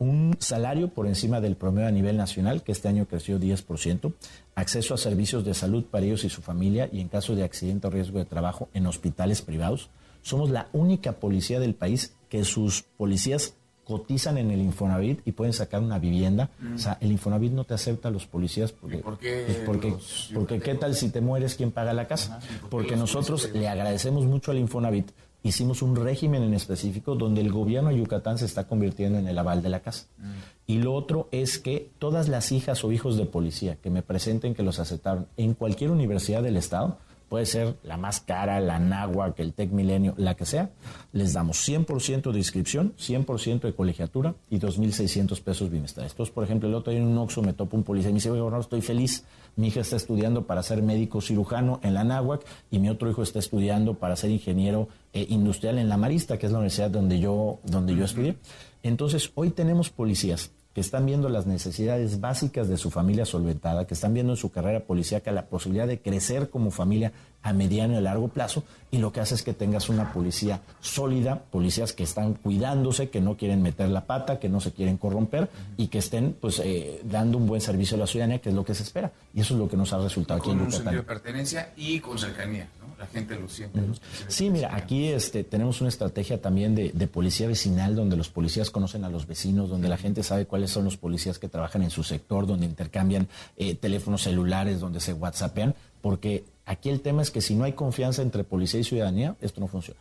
un 0.00 0.34
salario 0.40 0.88
por 0.88 1.06
encima 1.06 1.40
del 1.40 1.56
promedio 1.56 1.86
a 1.86 1.92
nivel 1.92 2.16
nacional, 2.16 2.62
que 2.62 2.72
este 2.72 2.88
año 2.88 3.06
creció 3.06 3.38
10%, 3.38 4.12
acceso 4.54 4.94
a 4.94 4.98
servicios 4.98 5.44
de 5.44 5.54
salud 5.54 5.84
para 5.84 6.06
ellos 6.06 6.24
y 6.24 6.30
su 6.30 6.40
familia 6.40 6.88
y 6.90 7.00
en 7.00 7.08
caso 7.08 7.36
de 7.36 7.44
accidente 7.44 7.86
o 7.86 7.90
riesgo 7.90 8.18
de 8.18 8.24
trabajo 8.24 8.70
en 8.72 8.86
hospitales 8.86 9.42
privados. 9.42 9.90
Somos 10.22 10.50
la 10.50 10.68
única 10.72 11.12
policía 11.12 11.60
del 11.60 11.74
país 11.74 12.14
que 12.30 12.44
sus 12.44 12.82
policías 12.96 13.54
cotizan 13.84 14.38
en 14.38 14.50
el 14.50 14.60
Infonavit 14.60 15.20
y 15.26 15.32
pueden 15.32 15.52
sacar 15.52 15.82
una 15.82 15.98
vivienda. 15.98 16.48
O 16.74 16.78
sea, 16.78 16.96
el 17.00 17.10
Infonavit 17.12 17.52
no 17.52 17.64
te 17.64 17.74
acepta 17.74 18.08
a 18.08 18.10
los 18.10 18.24
policías 18.24 18.72
porque, 18.72 18.98
¿Por 18.98 19.18
qué 19.18 19.44
pues 19.46 19.58
porque, 19.66 19.94
porque 20.32 20.60
qué 20.60 20.76
tal 20.76 20.94
si 20.94 21.10
te 21.10 21.20
mueres, 21.20 21.56
¿quién 21.56 21.72
paga 21.72 21.92
la 21.92 22.06
casa? 22.06 22.40
porque 22.70 22.96
nosotros 22.96 23.50
le 23.52 23.68
agradecemos 23.68 24.24
mucho 24.24 24.52
al 24.52 24.58
Infonavit 24.58 25.10
hicimos 25.42 25.82
un 25.82 25.96
régimen 25.96 26.42
en 26.42 26.54
específico 26.54 27.14
donde 27.14 27.40
el 27.40 27.50
gobierno 27.50 27.90
de 27.90 27.98
Yucatán 27.98 28.38
se 28.38 28.44
está 28.44 28.66
convirtiendo 28.66 29.18
en 29.18 29.26
el 29.26 29.38
aval 29.38 29.62
de 29.62 29.68
la 29.70 29.80
casa. 29.80 30.06
Mm. 30.18 30.30
Y 30.66 30.78
lo 30.78 30.94
otro 30.94 31.28
es 31.32 31.58
que 31.58 31.90
todas 31.98 32.28
las 32.28 32.52
hijas 32.52 32.84
o 32.84 32.92
hijos 32.92 33.16
de 33.16 33.26
policía 33.26 33.76
que 33.76 33.90
me 33.90 34.02
presenten 34.02 34.54
que 34.54 34.62
los 34.62 34.78
aceptaron 34.78 35.26
en 35.36 35.54
cualquier 35.54 35.90
universidad 35.90 36.42
del 36.42 36.56
Estado, 36.56 36.98
puede 37.30 37.46
ser 37.46 37.76
la 37.84 37.96
más 37.96 38.20
cara, 38.20 38.58
la 38.58 38.80
NAWAC, 38.80 39.38
el 39.38 39.54
Tec 39.54 39.70
Milenio, 39.70 40.14
la 40.16 40.34
que 40.34 40.44
sea, 40.44 40.70
les 41.12 41.32
damos 41.32 41.56
100% 41.66 42.32
de 42.32 42.38
inscripción, 42.38 42.92
100% 42.98 43.60
de 43.60 43.72
colegiatura 43.72 44.34
y 44.50 44.58
2.600 44.58 45.40
pesos 45.40 45.70
bimestrales. 45.70 46.12
Entonces, 46.12 46.34
por 46.34 46.42
ejemplo, 46.42 46.68
el 46.68 46.74
otro 46.74 46.90
día 46.92 47.00
en 47.00 47.06
un 47.06 47.16
Oxxo 47.18 47.40
me 47.40 47.52
topo 47.52 47.76
un 47.76 47.84
policía 47.84 48.10
y 48.10 48.14
me 48.14 48.16
dice, 48.16 48.30
oye, 48.30 48.40
gobernador, 48.40 48.64
estoy 48.64 48.82
feliz, 48.82 49.24
mi 49.54 49.68
hija 49.68 49.80
está 49.80 49.94
estudiando 49.94 50.44
para 50.44 50.64
ser 50.64 50.82
médico 50.82 51.20
cirujano 51.20 51.78
en 51.84 51.94
la 51.94 52.02
NAWAC 52.02 52.44
y 52.68 52.80
mi 52.80 52.88
otro 52.88 53.08
hijo 53.08 53.22
está 53.22 53.38
estudiando 53.38 53.94
para 53.94 54.16
ser 54.16 54.32
ingeniero 54.32 54.88
eh, 55.12 55.24
industrial 55.28 55.78
en 55.78 55.88
la 55.88 55.96
Marista, 55.96 56.36
que 56.36 56.46
es 56.46 56.52
la 56.52 56.58
universidad 56.58 56.90
donde 56.90 57.20
yo, 57.20 57.60
donde 57.62 57.94
yo 57.94 58.04
estudié. 58.04 58.38
Entonces, 58.82 59.30
hoy 59.36 59.50
tenemos 59.50 59.90
policías 59.90 60.50
que 60.74 60.80
están 60.80 61.04
viendo 61.04 61.28
las 61.28 61.46
necesidades 61.46 62.20
básicas 62.20 62.68
de 62.68 62.76
su 62.76 62.90
familia 62.90 63.24
solventada, 63.24 63.86
que 63.86 63.94
están 63.94 64.14
viendo 64.14 64.34
en 64.34 64.36
su 64.36 64.50
carrera 64.52 64.80
policíaca 64.80 65.32
la 65.32 65.46
posibilidad 65.46 65.86
de 65.86 66.00
crecer 66.00 66.48
como 66.48 66.70
familia 66.70 67.12
a 67.42 67.52
mediano 67.52 67.98
y 67.98 68.02
largo 68.02 68.28
plazo, 68.28 68.62
y 68.90 68.98
lo 68.98 69.12
que 69.12 69.20
hace 69.20 69.34
es 69.34 69.42
que 69.42 69.52
tengas 69.52 69.88
una 69.88 70.12
policía 70.12 70.60
sólida, 70.80 71.42
policías 71.50 71.92
que 71.92 72.04
están 72.04 72.34
cuidándose, 72.34 73.08
que 73.08 73.20
no 73.20 73.36
quieren 73.36 73.62
meter 73.62 73.88
la 73.88 74.06
pata, 74.06 74.38
que 74.38 74.48
no 74.48 74.60
se 74.60 74.72
quieren 74.72 74.96
corromper 74.96 75.48
y 75.76 75.88
que 75.88 75.98
estén 75.98 76.36
pues 76.38 76.60
eh, 76.62 77.00
dando 77.04 77.38
un 77.38 77.46
buen 77.46 77.60
servicio 77.60 77.96
a 77.96 78.00
la 78.00 78.06
ciudadanía, 78.06 78.40
que 78.40 78.50
es 78.50 78.54
lo 78.54 78.64
que 78.64 78.74
se 78.74 78.82
espera. 78.82 79.10
Y 79.34 79.40
eso 79.40 79.54
es 79.54 79.60
lo 79.60 79.68
que 79.68 79.76
nos 79.76 79.92
ha 79.92 79.98
resultado 79.98 80.40
aquí 80.40 80.50
en 80.50 80.58
Yucatán. 80.58 80.70
Con 80.70 80.78
un 80.78 80.84
sentido 80.84 81.02
de 81.02 81.08
pertenencia 81.08 81.72
y 81.76 82.00
con 82.00 82.18
cercanía 82.18 82.68
la 83.00 83.06
gente 83.06 83.34
lo 83.34 83.48
siente. 83.48 83.80
Sí, 84.28 84.50
mira, 84.50 84.76
aquí 84.76 85.08
este, 85.08 85.42
tenemos 85.42 85.80
una 85.80 85.88
estrategia 85.88 86.42
también 86.42 86.74
de, 86.74 87.06
policía 87.06 87.48
vecinal, 87.48 87.96
donde 87.96 88.14
los 88.14 88.28
policías 88.28 88.70
conocen 88.70 89.04
a 89.04 89.08
los 89.08 89.26
vecinos, 89.26 89.70
donde 89.70 89.88
la 89.88 89.96
gente 89.96 90.22
sabe 90.22 90.44
cuáles 90.44 90.70
son 90.70 90.84
los 90.84 90.98
policías 90.98 91.38
que 91.38 91.48
trabajan 91.48 91.82
en 91.82 91.88
su 91.88 92.04
sector, 92.04 92.46
donde 92.46 92.66
intercambian 92.66 93.26
eh, 93.56 93.74
teléfonos 93.74 94.22
celulares, 94.22 94.80
donde 94.80 95.00
se 95.00 95.14
whatsappean, 95.14 95.74
porque 96.02 96.44
aquí 96.66 96.90
el 96.90 97.00
tema 97.00 97.22
es 97.22 97.30
que 97.30 97.40
si 97.40 97.54
no 97.54 97.64
hay 97.64 97.72
confianza 97.72 98.20
entre 98.20 98.44
policía 98.44 98.80
y 98.80 98.84
ciudadanía, 98.84 99.34
esto 99.40 99.60
no 99.60 99.66
funciona. 99.66 99.98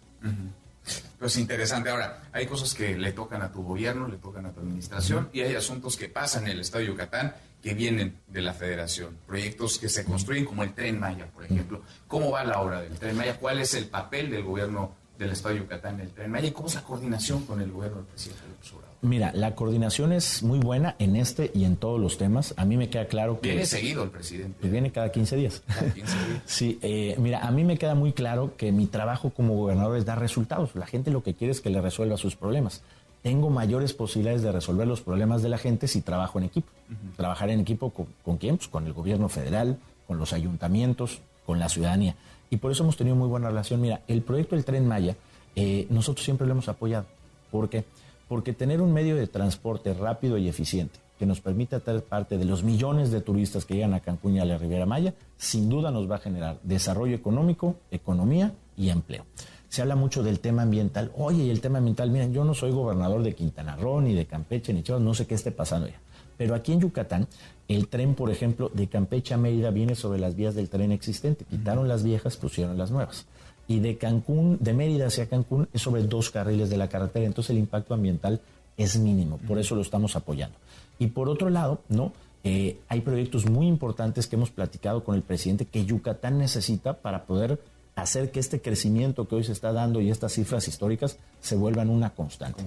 Pues 1.17 1.37
interesante. 1.37 1.89
Ahora, 1.89 2.23
hay 2.33 2.47
cosas 2.47 2.73
que 2.73 2.97
le 2.97 3.13
tocan 3.13 3.41
a 3.41 3.51
tu 3.51 3.63
gobierno, 3.63 4.09
le 4.09 4.17
tocan 4.17 4.45
a 4.45 4.51
tu 4.51 4.59
administración, 4.59 5.29
y 5.31 5.39
hay 5.39 5.55
asuntos 5.55 5.95
que 5.95 6.09
pasan 6.09 6.45
en 6.45 6.51
el 6.51 6.59
Estado 6.59 6.83
de 6.83 6.87
Yucatán 6.87 7.33
que 7.61 7.73
vienen 7.73 8.15
de 8.27 8.41
la 8.41 8.53
federación, 8.53 9.17
proyectos 9.27 9.77
que 9.79 9.89
se 9.89 10.05
construyen 10.05 10.45
como 10.45 10.63
el 10.63 10.73
Tren 10.73 10.99
Maya, 10.99 11.27
por 11.27 11.43
ejemplo. 11.43 11.81
¿Cómo 12.07 12.31
va 12.31 12.43
la 12.43 12.61
obra 12.61 12.81
del 12.81 12.93
Tren 12.93 13.17
Maya? 13.17 13.37
¿Cuál 13.37 13.59
es 13.59 13.73
el 13.73 13.85
papel 13.85 14.29
del 14.29 14.43
gobierno 14.43 14.91
del 15.17 15.31
Estado 15.31 15.55
de 15.55 15.61
Yucatán 15.61 15.95
en 15.95 16.01
el 16.01 16.11
Tren 16.11 16.31
Maya? 16.31 16.47
¿Y 16.47 16.51
cómo 16.51 16.67
es 16.67 16.75
la 16.75 16.83
coordinación 16.83 17.45
con 17.45 17.59
el 17.61 17.71
gobierno 17.71 17.97
del 17.97 18.05
presidente 18.05 18.43
López 18.47 18.73
Obrador? 18.73 18.89
Mira, 19.01 19.31
la 19.33 19.55
coordinación 19.55 20.11
es 20.11 20.43
muy 20.43 20.59
buena 20.59 20.95
en 20.99 21.15
este 21.15 21.51
y 21.53 21.63
en 21.63 21.77
todos 21.77 21.99
los 21.99 22.17
temas. 22.17 22.53
A 22.57 22.65
mí 22.65 22.75
me 22.75 22.89
queda 22.89 23.07
claro 23.07 23.39
que... 23.39 23.49
Viene 23.49 23.65
seguido 23.65 24.03
el 24.03 24.09
presidente. 24.09 24.57
Pues 24.59 24.71
viene 24.71 24.91
cada 24.91 25.11
15 25.11 25.35
días. 25.37 25.63
Cada 25.67 25.93
15 25.93 26.01
días. 26.01 26.41
sí, 26.45 26.79
eh, 26.81 27.15
mira, 27.17 27.39
a 27.39 27.51
mí 27.51 27.63
me 27.63 27.77
queda 27.77 27.95
muy 27.95 28.11
claro 28.13 28.55
que 28.57 28.71
mi 28.71 28.87
trabajo 28.87 29.29
como 29.29 29.55
gobernador 29.55 29.97
es 29.97 30.05
dar 30.05 30.19
resultados. 30.19 30.75
La 30.75 30.85
gente 30.85 31.11
lo 31.11 31.23
que 31.23 31.33
quiere 31.33 31.51
es 31.51 31.61
que 31.61 31.69
le 31.69 31.81
resuelva 31.81 32.17
sus 32.17 32.35
problemas 32.35 32.81
tengo 33.21 33.49
mayores 33.49 33.93
posibilidades 33.93 34.41
de 34.41 34.51
resolver 34.51 34.87
los 34.87 35.01
problemas 35.01 35.41
de 35.41 35.49
la 35.49 35.57
gente 35.57 35.87
si 35.87 36.01
trabajo 36.01 36.39
en 36.39 36.45
equipo. 36.45 36.71
Trabajar 37.17 37.49
en 37.49 37.59
equipo 37.59 37.91
con, 38.23 38.37
quién? 38.37 38.57
Pues 38.57 38.69
con 38.69 38.85
el 38.87 38.93
gobierno 38.93 39.29
federal, 39.29 39.77
con 40.07 40.17
los 40.17 40.33
ayuntamientos, 40.33 41.21
con 41.45 41.59
la 41.59 41.69
ciudadanía. 41.69 42.15
Y 42.49 42.57
por 42.57 42.71
eso 42.71 42.83
hemos 42.83 42.97
tenido 42.97 43.15
muy 43.15 43.27
buena 43.27 43.49
relación. 43.49 43.81
Mira, 43.81 44.01
el 44.07 44.21
proyecto 44.21 44.55
del 44.55 44.65
tren 44.65 44.87
Maya, 44.87 45.15
eh, 45.55 45.85
nosotros 45.89 46.23
siempre 46.23 46.47
lo 46.47 46.53
hemos 46.53 46.69
apoyado. 46.69 47.05
¿Por 47.51 47.69
qué? 47.69 47.83
Porque 48.27 48.53
tener 48.53 48.81
un 48.81 48.93
medio 48.93 49.15
de 49.15 49.27
transporte 49.27 49.93
rápido 49.93 50.37
y 50.37 50.47
eficiente 50.47 50.99
que 51.19 51.25
nos 51.25 51.41
permita 51.41 51.81
ser 51.81 52.01
parte 52.01 52.37
de 52.37 52.45
los 52.45 52.63
millones 52.63 53.11
de 53.11 53.19
turistas 53.19 53.65
que 53.65 53.73
llegan 53.73 53.93
a 53.93 53.99
Cancún 53.99 54.35
y 54.35 54.39
a 54.39 54.45
la 54.45 54.57
Riviera 54.57 54.85
Maya, 54.85 55.13
sin 55.37 55.67
duda 55.67 55.91
nos 55.91 56.09
va 56.09 56.15
a 56.15 56.19
generar 56.19 56.59
desarrollo 56.63 57.13
económico, 57.13 57.75
economía 57.91 58.53
y 58.77 58.89
empleo. 58.89 59.25
Se 59.69 59.81
habla 59.81 59.95
mucho 59.95 60.23
del 60.23 60.39
tema 60.39 60.63
ambiental. 60.63 61.11
Oye, 61.15 61.43
y 61.43 61.49
el 61.49 61.61
tema 61.61 61.77
ambiental, 61.77 62.09
miren, 62.09 62.33
yo 62.33 62.43
no 62.43 62.53
soy 62.53 62.71
gobernador 62.71 63.23
de 63.23 63.33
Quintana 63.33 63.75
Roo, 63.75 64.01
ni 64.01 64.13
de 64.13 64.25
Campeche, 64.25 64.73
ni 64.73 64.83
Chiapas, 64.83 65.03
no 65.03 65.13
sé 65.13 65.27
qué 65.27 65.35
esté 65.35 65.51
pasando 65.51 65.87
ya. 65.87 66.01
Pero 66.37 66.55
aquí 66.55 66.73
en 66.73 66.79
Yucatán, 66.79 67.27
el 67.67 67.87
tren, 67.87 68.15
por 68.15 68.31
ejemplo, 68.31 68.71
de 68.73 68.87
Campeche 68.87 69.33
a 69.33 69.37
Mérida 69.37 69.69
viene 69.71 69.93
sobre 69.93 70.19
las 70.19 70.35
vías 70.35 70.55
del 70.55 70.69
tren 70.69 70.91
existente. 70.91 71.45
Quitaron 71.45 71.87
las 71.87 72.03
viejas, 72.03 72.37
pusieron 72.37 72.77
las 72.77 72.91
nuevas. 72.91 73.25
Y 73.67 73.79
de 73.79 73.97
Cancún, 73.97 74.57
de 74.59 74.73
Mérida 74.73 75.07
hacia 75.07 75.27
Cancún, 75.27 75.67
es 75.73 75.81
sobre 75.81 76.01
dos 76.03 76.31
carriles 76.31 76.69
de 76.69 76.77
la 76.77 76.89
carretera. 76.89 77.25
Entonces 77.25 77.51
el 77.51 77.57
impacto 77.57 77.93
ambiental 77.93 78.41
es 78.77 78.97
mínimo. 78.97 79.37
Por 79.37 79.59
eso 79.59 79.75
lo 79.75 79.81
estamos 79.81 80.15
apoyando. 80.15 80.57
Y 80.97 81.07
por 81.07 81.29
otro 81.29 81.49
lado, 81.49 81.81
¿no? 81.89 82.13
Eh, 82.43 82.79
hay 82.87 83.01
proyectos 83.01 83.45
muy 83.45 83.67
importantes 83.67 84.25
que 84.25 84.37
hemos 84.37 84.49
platicado 84.49 85.03
con 85.03 85.15
el 85.15 85.21
presidente 85.21 85.65
que 85.65 85.85
Yucatán 85.85 86.37
necesita 86.37 86.93
para 86.93 87.25
poder 87.25 87.59
hacer 88.01 88.31
que 88.31 88.39
este 88.39 88.61
crecimiento 88.61 89.27
que 89.27 89.35
hoy 89.35 89.43
se 89.43 89.51
está 89.51 89.71
dando 89.71 90.01
y 90.01 90.09
estas 90.09 90.33
cifras 90.33 90.67
históricas 90.67 91.17
se 91.41 91.55
vuelvan 91.55 91.89
una 91.89 92.09
constante. 92.09 92.63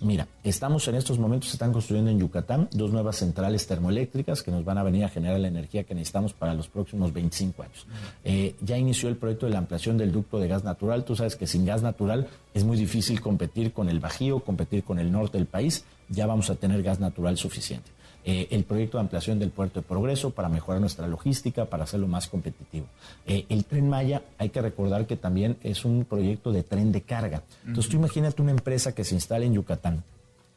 Mira, 0.00 0.26
estamos 0.42 0.86
en 0.88 0.94
estos 0.94 1.18
momentos, 1.18 1.50
se 1.50 1.56
están 1.56 1.72
construyendo 1.72 2.10
en 2.10 2.18
Yucatán 2.18 2.68
dos 2.72 2.90
nuevas 2.90 3.16
centrales 3.16 3.66
termoeléctricas 3.66 4.42
que 4.42 4.50
nos 4.50 4.64
van 4.64 4.78
a 4.78 4.82
venir 4.82 5.04
a 5.04 5.08
generar 5.08 5.38
la 5.40 5.48
energía 5.48 5.84
que 5.84 5.94
necesitamos 5.94 6.32
para 6.32 6.54
los 6.54 6.68
próximos 6.68 7.12
25 7.12 7.62
años. 7.62 7.86
Eh, 8.24 8.54
ya 8.60 8.78
inició 8.78 9.08
el 9.08 9.16
proyecto 9.16 9.46
de 9.46 9.52
la 9.52 9.58
ampliación 9.58 9.98
del 9.98 10.12
ducto 10.12 10.38
de 10.38 10.48
gas 10.48 10.64
natural. 10.64 11.04
Tú 11.04 11.16
sabes 11.16 11.36
que 11.36 11.46
sin 11.46 11.66
gas 11.66 11.82
natural 11.82 12.28
es 12.54 12.64
muy 12.64 12.76
difícil 12.76 13.20
competir 13.20 13.72
con 13.72 13.88
el 13.88 14.00
Bajío, 14.00 14.40
competir 14.40 14.84
con 14.84 14.98
el 14.98 15.12
norte 15.12 15.38
del 15.38 15.46
país. 15.46 15.84
Ya 16.08 16.26
vamos 16.26 16.50
a 16.50 16.54
tener 16.54 16.82
gas 16.82 17.00
natural 17.00 17.36
suficiente. 17.36 17.95
Eh, 18.28 18.48
el 18.50 18.64
proyecto 18.64 18.98
de 18.98 19.02
ampliación 19.02 19.38
del 19.38 19.50
puerto 19.50 19.80
de 19.80 19.86
Progreso 19.86 20.30
para 20.30 20.48
mejorar 20.48 20.80
nuestra 20.80 21.06
logística, 21.06 21.66
para 21.66 21.84
hacerlo 21.84 22.08
más 22.08 22.26
competitivo. 22.26 22.86
Eh, 23.24 23.46
el 23.48 23.64
tren 23.64 23.88
Maya, 23.88 24.20
hay 24.36 24.48
que 24.48 24.60
recordar 24.60 25.06
que 25.06 25.16
también 25.16 25.56
es 25.62 25.84
un 25.84 26.04
proyecto 26.04 26.50
de 26.50 26.64
tren 26.64 26.90
de 26.90 27.02
carga. 27.02 27.44
Entonces 27.64 27.88
tú 27.88 27.96
imagínate 27.96 28.42
una 28.42 28.50
empresa 28.50 28.92
que 28.96 29.04
se 29.04 29.14
instala 29.14 29.44
en 29.44 29.54
Yucatán, 29.54 30.02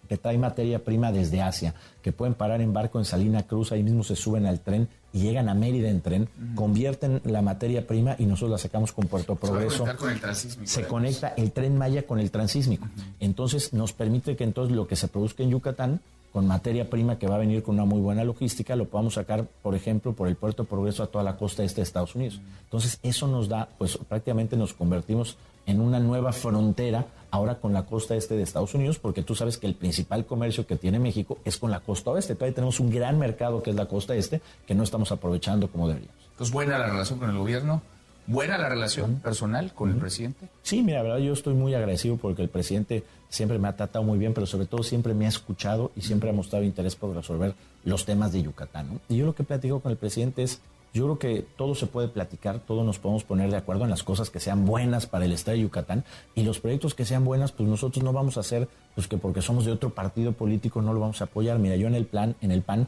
que 0.07 0.17
trae 0.17 0.39
materia 0.39 0.83
prima 0.83 1.11
desde 1.11 1.43
Asia, 1.43 1.75
que 2.01 2.11
pueden 2.11 2.33
parar 2.33 2.59
en 2.61 2.73
barco 2.73 2.97
en 2.97 3.05
Salina 3.05 3.43
Cruz, 3.43 3.71
ahí 3.71 3.83
mismo 3.83 4.03
se 4.03 4.15
suben 4.15 4.47
al 4.47 4.61
tren 4.61 4.87
y 5.13 5.19
llegan 5.19 5.47
a 5.47 5.53
Mérida 5.53 5.89
en 5.89 6.01
tren, 6.01 6.27
convierten 6.55 7.21
la 7.23 7.43
materia 7.43 7.85
prima 7.85 8.15
y 8.17 8.25
nosotros 8.25 8.49
la 8.49 8.57
sacamos 8.57 8.93
con 8.93 9.05
Puerto 9.05 9.35
Progreso. 9.35 9.85
Se, 9.85 9.95
con 9.95 10.09
el 10.09 10.67
se 10.67 10.87
conecta 10.87 11.35
el 11.37 11.51
tren 11.51 11.77
Maya 11.77 12.07
con 12.07 12.19
el 12.19 12.31
transísmico. 12.31 12.87
Entonces 13.19 13.73
nos 13.73 13.93
permite 13.93 14.35
que 14.35 14.43
entonces 14.43 14.75
lo 14.75 14.87
que 14.87 14.95
se 14.95 15.07
produzca 15.07 15.43
en 15.43 15.51
Yucatán 15.51 16.01
con 16.31 16.47
materia 16.47 16.89
prima 16.89 17.17
que 17.17 17.27
va 17.27 17.35
a 17.35 17.39
venir 17.39 17.63
con 17.63 17.75
una 17.75 17.85
muy 17.85 17.99
buena 17.99 18.23
logística, 18.23 18.75
lo 18.75 18.85
podamos 18.85 19.15
sacar, 19.15 19.45
por 19.61 19.75
ejemplo, 19.75 20.13
por 20.13 20.27
el 20.27 20.35
puerto 20.35 20.65
Progreso 20.65 21.03
a 21.03 21.07
toda 21.07 21.23
la 21.23 21.37
costa 21.37 21.63
este 21.63 21.81
de 21.81 21.83
Estados 21.83 22.15
Unidos. 22.15 22.39
Entonces, 22.63 22.99
eso 23.01 23.27
nos 23.27 23.49
da, 23.49 23.69
pues 23.77 23.97
prácticamente 23.97 24.55
nos 24.55 24.73
convertimos 24.73 25.37
en 25.65 25.81
una 25.81 25.99
nueva 25.99 26.31
frontera 26.31 27.05
ahora 27.31 27.59
con 27.59 27.73
la 27.73 27.85
costa 27.85 28.15
este 28.15 28.35
de 28.35 28.43
Estados 28.43 28.73
Unidos, 28.73 28.99
porque 28.99 29.21
tú 29.21 29.35
sabes 29.35 29.57
que 29.57 29.67
el 29.67 29.75
principal 29.75 30.25
comercio 30.25 30.65
que 30.65 30.75
tiene 30.75 30.99
México 30.99 31.37
es 31.45 31.57
con 31.57 31.71
la 31.71 31.79
costa 31.79 32.11
oeste. 32.11 32.35
Todavía 32.35 32.55
tenemos 32.55 32.79
un 32.79 32.89
gran 32.89 33.19
mercado 33.19 33.61
que 33.61 33.69
es 33.69 33.75
la 33.75 33.87
costa 33.87 34.15
este, 34.15 34.41
que 34.65 34.75
no 34.75 34.83
estamos 34.83 35.11
aprovechando 35.11 35.67
como 35.67 35.87
deberíamos. 35.87 36.17
Entonces, 36.31 36.53
buena 36.53 36.77
la 36.79 36.87
relación 36.87 37.19
con 37.19 37.29
el 37.29 37.37
gobierno. 37.37 37.81
¿Buena 38.29 38.59
la 38.59 38.69
relación 38.69 39.15
personal 39.15 39.73
con 39.73 39.89
el 39.89 39.95
presidente? 39.95 40.49
Sí, 40.61 40.83
mira, 40.83 41.01
verdad, 41.01 41.17
yo 41.17 41.33
estoy 41.33 41.55
muy 41.55 41.73
agradecido 41.73 42.15
porque 42.17 42.43
el 42.43 42.49
presidente 42.49 43.03
siempre 43.27 43.57
me 43.57 43.67
ha 43.67 43.75
tratado 43.75 44.05
muy 44.05 44.19
bien, 44.19 44.35
pero 44.35 44.45
sobre 44.45 44.67
todo 44.67 44.83
siempre 44.83 45.15
me 45.15 45.25
ha 45.25 45.29
escuchado 45.29 45.91
y 45.95 46.01
siempre 46.01 46.29
ha 46.29 46.33
mostrado 46.33 46.63
interés 46.63 46.95
por 46.95 47.15
resolver 47.15 47.55
los 47.85 48.05
temas 48.05 48.31
de 48.31 48.43
Yucatán. 48.43 49.01
Y 49.09 49.17
yo 49.17 49.25
lo 49.25 49.33
que 49.33 49.43
platico 49.43 49.79
con 49.79 49.91
el 49.91 49.97
presidente 49.97 50.43
es, 50.43 50.61
yo 50.93 51.05
creo 51.05 51.17
que 51.17 51.45
todo 51.57 51.73
se 51.73 51.87
puede 51.87 52.07
platicar, 52.07 52.59
todos 52.59 52.85
nos 52.85 52.99
podemos 52.99 53.23
poner 53.23 53.49
de 53.49 53.57
acuerdo 53.57 53.85
en 53.85 53.89
las 53.89 54.03
cosas 54.03 54.29
que 54.29 54.39
sean 54.39 54.63
buenas 54.63 55.07
para 55.07 55.25
el 55.25 55.31
Estado 55.31 55.57
de 55.57 55.63
Yucatán 55.63 56.03
y 56.35 56.43
los 56.43 56.59
proyectos 56.59 56.93
que 56.93 57.05
sean 57.05 57.25
buenas, 57.25 57.51
pues 57.51 57.67
nosotros 57.67 58.05
no 58.05 58.13
vamos 58.13 58.37
a 58.37 58.41
hacer, 58.41 58.67
pues 58.93 59.07
que 59.07 59.17
porque 59.17 59.41
somos 59.41 59.65
de 59.65 59.71
otro 59.71 59.89
partido 59.89 60.33
político 60.33 60.83
no 60.83 60.93
lo 60.93 60.99
vamos 60.99 61.19
a 61.21 61.23
apoyar. 61.23 61.57
Mira, 61.57 61.77
yo 61.77 61.87
en 61.87 61.95
el 61.95 62.05
plan, 62.05 62.35
en 62.41 62.51
el 62.51 62.61
PAN, 62.61 62.87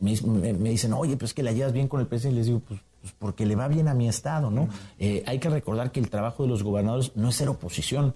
pues, 0.00 0.24
me, 0.24 0.70
dicen, 0.70 0.92
oye, 0.92 1.16
pues 1.16 1.34
que 1.34 1.44
la 1.44 1.52
llevas 1.52 1.72
bien 1.72 1.86
con 1.86 2.00
el 2.00 2.08
presidente 2.08 2.34
y 2.34 2.38
les 2.38 2.46
digo, 2.46 2.62
pues 2.66 2.80
pues 3.02 3.12
porque 3.18 3.44
le 3.44 3.56
va 3.56 3.68
bien 3.68 3.88
a 3.88 3.94
mi 3.94 4.08
estado, 4.08 4.50
¿no? 4.50 4.68
Eh, 4.98 5.24
hay 5.26 5.40
que 5.40 5.50
recordar 5.50 5.90
que 5.90 6.00
el 6.00 6.08
trabajo 6.08 6.44
de 6.44 6.48
los 6.48 6.62
gobernadores 6.62 7.12
no 7.16 7.28
es 7.28 7.36
ser 7.36 7.48
oposición. 7.48 8.14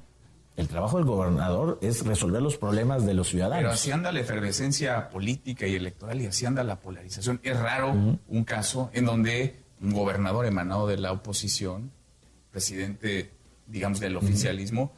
El 0.56 0.68
trabajo 0.68 0.96
del 0.96 1.04
gobernador 1.04 1.78
es 1.82 2.06
resolver 2.06 2.40
los 2.40 2.56
problemas 2.56 3.04
de 3.04 3.12
los 3.12 3.28
ciudadanos. 3.28 3.58
Pero 3.58 3.72
así 3.72 3.90
anda 3.90 4.10
la 4.10 4.20
efervescencia 4.20 5.10
política 5.10 5.66
y 5.66 5.74
electoral 5.74 6.20
y 6.22 6.26
así 6.26 6.46
anda 6.46 6.64
la 6.64 6.80
polarización. 6.80 7.40
Es 7.42 7.58
raro 7.58 7.92
un 7.92 8.44
caso 8.44 8.88
en 8.94 9.04
donde 9.04 9.60
un 9.82 9.92
gobernador 9.92 10.46
emanado 10.46 10.86
de 10.86 10.96
la 10.96 11.12
oposición, 11.12 11.90
presidente, 12.50 13.32
digamos, 13.66 14.00
del 14.00 14.16
oficialismo, 14.16 14.92